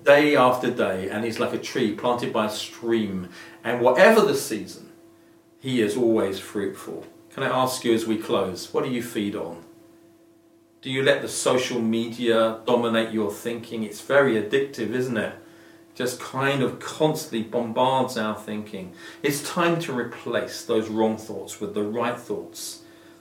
day 0.05 0.37
after 0.37 0.71
day, 0.71 1.09
and 1.09 1.25
he's 1.25 1.39
like 1.39 1.53
a 1.53 1.59
tree 1.59 1.95
planted 1.95 2.33
by 2.33 2.47
a 2.47 2.51
stream. 2.51 3.29
And 3.65 3.81
whatever 3.81 4.21
the 4.23 4.35
season, 4.35 4.91
he 5.59 5.83
is 5.83 5.97
always 5.97 6.39
fruitful. 6.39 7.07
Can 7.31 7.43
I 7.43 7.49
ask 7.49 7.85
you 7.85 7.95
as 7.95 8.07
we 8.07 8.19
close, 8.19 8.73
what 8.73 8.85
do 8.85 8.91
you 8.91 9.03
feed 9.03 9.37
on? 9.37 9.65
Do 10.83 10.91
you 10.91 11.03
let 11.03 11.21
the 11.21 11.29
social 11.29 11.81
media 11.81 12.61
dominate 12.67 13.13
your 13.13 13.31
thinking? 13.31 13.85
It's 13.85 14.01
very 14.01 14.35
addictive, 14.35 14.93
isn't 14.93 15.17
it? 15.17 15.35
Just 15.95 16.19
kind 16.19 16.63
of 16.63 16.81
constantly 16.81 17.43
bombards 17.43 18.17
our 18.17 18.35
thinking. 18.35 18.95
It's 19.23 19.43
time 19.43 19.79
to 19.81 19.93
replace 19.93 20.65
those 20.65 20.89
wrong 20.89 21.19
thoughts 21.19 21.61
with 21.61 21.75
the 21.75 21.83
right 21.83 22.19
thoughts 22.19 22.81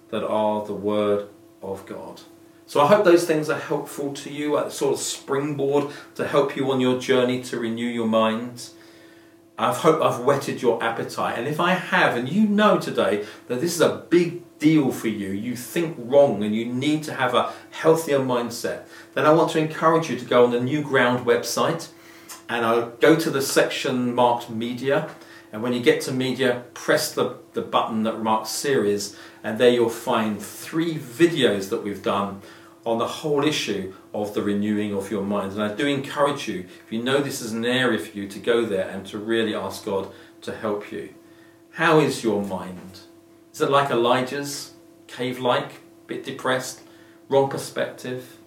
that 0.10 0.24
are 0.24 0.66
the 0.66 0.74
Word 0.74 1.28
of 1.62 1.86
God. 1.86 2.22
So 2.70 2.82
I 2.82 2.86
hope 2.86 3.04
those 3.04 3.26
things 3.26 3.50
are 3.50 3.58
helpful 3.58 4.14
to 4.14 4.32
you, 4.32 4.56
a 4.56 4.70
sort 4.70 4.94
of 4.94 5.00
springboard 5.00 5.92
to 6.14 6.28
help 6.28 6.56
you 6.56 6.72
on 6.72 6.80
your 6.80 7.00
journey 7.00 7.42
to 7.46 7.60
renew 7.60 7.88
your 7.88 8.08
mind. 8.08 8.70
I 9.58 9.74
hope 9.74 10.04
I've 10.04 10.20
whetted 10.20 10.62
your 10.62 10.84
appetite. 10.84 11.40
And 11.40 11.48
if 11.48 11.60
I 11.60 11.74
have, 11.74 12.16
and 12.16 12.30
you 12.30 12.46
know 12.46 12.78
today 12.78 13.26
that 13.48 13.60
this 13.60 13.74
is 13.74 13.82
a 13.82 14.06
big 14.12 14.44
deal 14.60 14.92
for 14.92 15.08
you, 15.08 15.30
you 15.30 15.56
think 15.56 15.96
wrong 15.98 16.44
and 16.44 16.56
you 16.56 16.64
need 16.64 17.02
to 17.06 17.16
have 17.16 17.34
a 17.34 17.52
healthier 17.72 18.20
mindset, 18.20 18.84
then 19.16 19.26
I 19.26 19.34
want 19.34 19.50
to 19.54 19.58
encourage 19.58 20.08
you 20.08 20.20
to 20.20 20.26
go 20.26 20.46
on 20.46 20.52
the 20.52 20.62
New 20.62 20.84
Ground 20.84 21.26
website 21.26 21.90
and 22.50 22.64
I'll 22.64 22.92
go 22.92 23.16
to 23.16 23.32
the 23.32 23.42
section 23.42 24.14
marked 24.14 24.52
media. 24.52 25.10
And 25.52 25.64
when 25.64 25.74
you 25.74 25.82
get 25.82 26.02
to 26.02 26.12
media, 26.12 26.66
press 26.76 27.12
the, 27.12 27.38
the 27.54 27.64
button 27.64 28.04
that 28.04 28.22
marks 28.22 28.50
series, 28.50 29.18
and 29.44 29.58
there 29.58 29.72
you'll 29.72 29.90
find 29.90 30.40
three 30.40 30.94
videos 30.94 31.72
that 31.72 31.84
we've 31.84 32.04
done 32.04 32.44
on 32.90 32.98
the 32.98 33.08
whole 33.08 33.44
issue 33.44 33.94
of 34.14 34.34
the 34.34 34.42
renewing 34.42 34.94
of 34.94 35.12
your 35.12 35.24
mind. 35.24 35.54
And 35.54 35.62
I 35.62 35.74
do 35.74 35.86
encourage 35.86 36.48
you, 36.48 36.66
if 36.86 36.92
you 36.92 37.04
know 37.04 37.20
this 37.20 37.42
is 37.42 37.54
an 37.54 37.66
area 37.66 38.00
for 38.00 38.18
you, 38.18 38.28
to 38.28 38.40
go 38.40 38.66
there 38.66 38.90
and 38.90 39.06
to 39.08 39.20
really 39.20 39.54
ask 39.54 39.86
God 39.86 40.12
to 40.42 40.56
help 40.56 40.92
you. 40.92 41.14
How 41.74 42.00
is 42.00 42.24
your 42.24 42.44
mind? 42.44 43.02
Is 43.54 43.62
it 43.62 43.70
like 43.70 43.92
Elijah's, 43.92 44.74
cave 45.08 45.40
like, 45.40 45.82
bit 46.08 46.24
depressed, 46.24 46.82
wrong 47.30 47.50
perspective? 47.50 48.38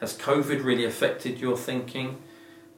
Has 0.00 0.16
COVID 0.18 0.62
really 0.62 0.84
affected 0.84 1.40
your 1.40 1.56
thinking? 1.56 2.18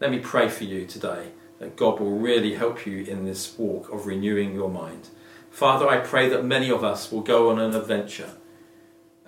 Let 0.01 0.13
me 0.13 0.21
pray 0.21 0.49
for 0.49 0.65
you 0.65 0.87
today 0.87 1.33
that 1.59 1.75
God 1.77 1.99
will 1.99 2.17
really 2.17 2.55
help 2.55 2.87
you 2.87 3.03
in 3.05 3.25
this 3.25 3.59
walk 3.59 3.93
of 3.93 4.07
renewing 4.07 4.55
your 4.55 4.71
mind. 4.71 5.09
Father, 5.51 5.89
I 5.89 5.99
pray 5.99 6.29
that 6.29 6.45
many 6.45 6.71
of 6.71 6.85
us 6.85 7.11
will 7.11 7.23
go 7.23 7.51
on 7.51 7.59
an 7.59 7.75
adventure 7.75 8.31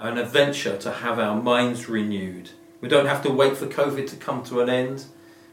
an 0.01 0.17
adventure 0.17 0.77
to 0.79 0.91
have 0.91 1.19
our 1.19 1.41
minds 1.41 1.89
renewed. 1.89 2.51
We 2.81 2.89
don't 2.89 3.07
have 3.07 3.23
to 3.23 3.31
wait 3.31 3.57
for 3.57 3.67
COVID 3.67 4.09
to 4.09 4.17
come 4.17 4.43
to 4.45 4.61
an 4.61 4.71
end. 4.71 5.05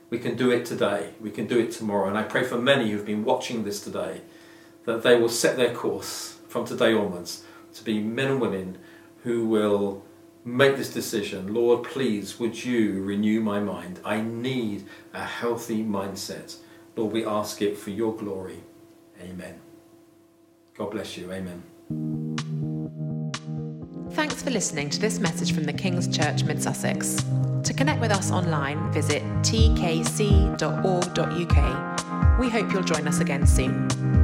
We 0.09 0.19
can 0.19 0.37
do 0.37 0.49
it 0.51 0.65
today. 0.65 1.11
We 1.19 1.31
can 1.31 1.47
do 1.47 1.59
it 1.59 1.71
tomorrow. 1.71 2.07
And 2.07 2.17
I 2.17 2.23
pray 2.23 2.43
for 2.43 2.57
many 2.57 2.89
who've 2.89 3.05
been 3.05 3.25
watching 3.25 3.65
this 3.65 3.81
today 3.81 4.21
that 4.85 5.03
they 5.03 5.19
will 5.19 5.29
set 5.29 5.57
their 5.57 5.73
course 5.73 6.37
from 6.47 6.65
today 6.65 6.93
onwards 6.93 7.43
to 7.73 7.83
be 7.83 7.99
men 7.99 8.31
and 8.31 8.41
women 8.41 8.77
who 9.23 9.45
will 9.45 10.01
make 10.45 10.77
this 10.77 10.93
decision. 10.93 11.53
Lord, 11.53 11.83
please, 11.83 12.39
would 12.39 12.63
you 12.63 13.03
renew 13.03 13.41
my 13.41 13.59
mind? 13.59 13.99
I 14.05 14.21
need 14.21 14.85
a 15.13 15.25
healthy 15.25 15.83
mindset. 15.83 16.55
Lord, 16.95 17.11
we 17.11 17.25
ask 17.25 17.61
it 17.61 17.77
for 17.77 17.89
your 17.89 18.15
glory. 18.15 18.63
Amen. 19.21 19.59
God 20.77 20.91
bless 20.91 21.17
you. 21.17 21.33
Amen. 21.33 22.36
Thanks 24.17 24.41
for 24.41 24.49
listening 24.49 24.89
to 24.89 24.99
this 24.99 25.19
message 25.19 25.53
from 25.53 25.65
the 25.65 25.73
King's 25.73 26.07
Church 26.07 26.43
Mid 26.43 26.59
Sussex. 26.59 27.23
To 27.63 27.71
connect 27.71 28.01
with 28.01 28.09
us 28.09 28.31
online, 28.31 28.91
visit 28.91 29.21
tkc.org.uk. 29.43 29.99
We 32.39 32.49
hope 32.49 32.73
you'll 32.73 32.81
join 32.81 33.07
us 33.07 33.19
again 33.19 33.45
soon. 33.45 34.16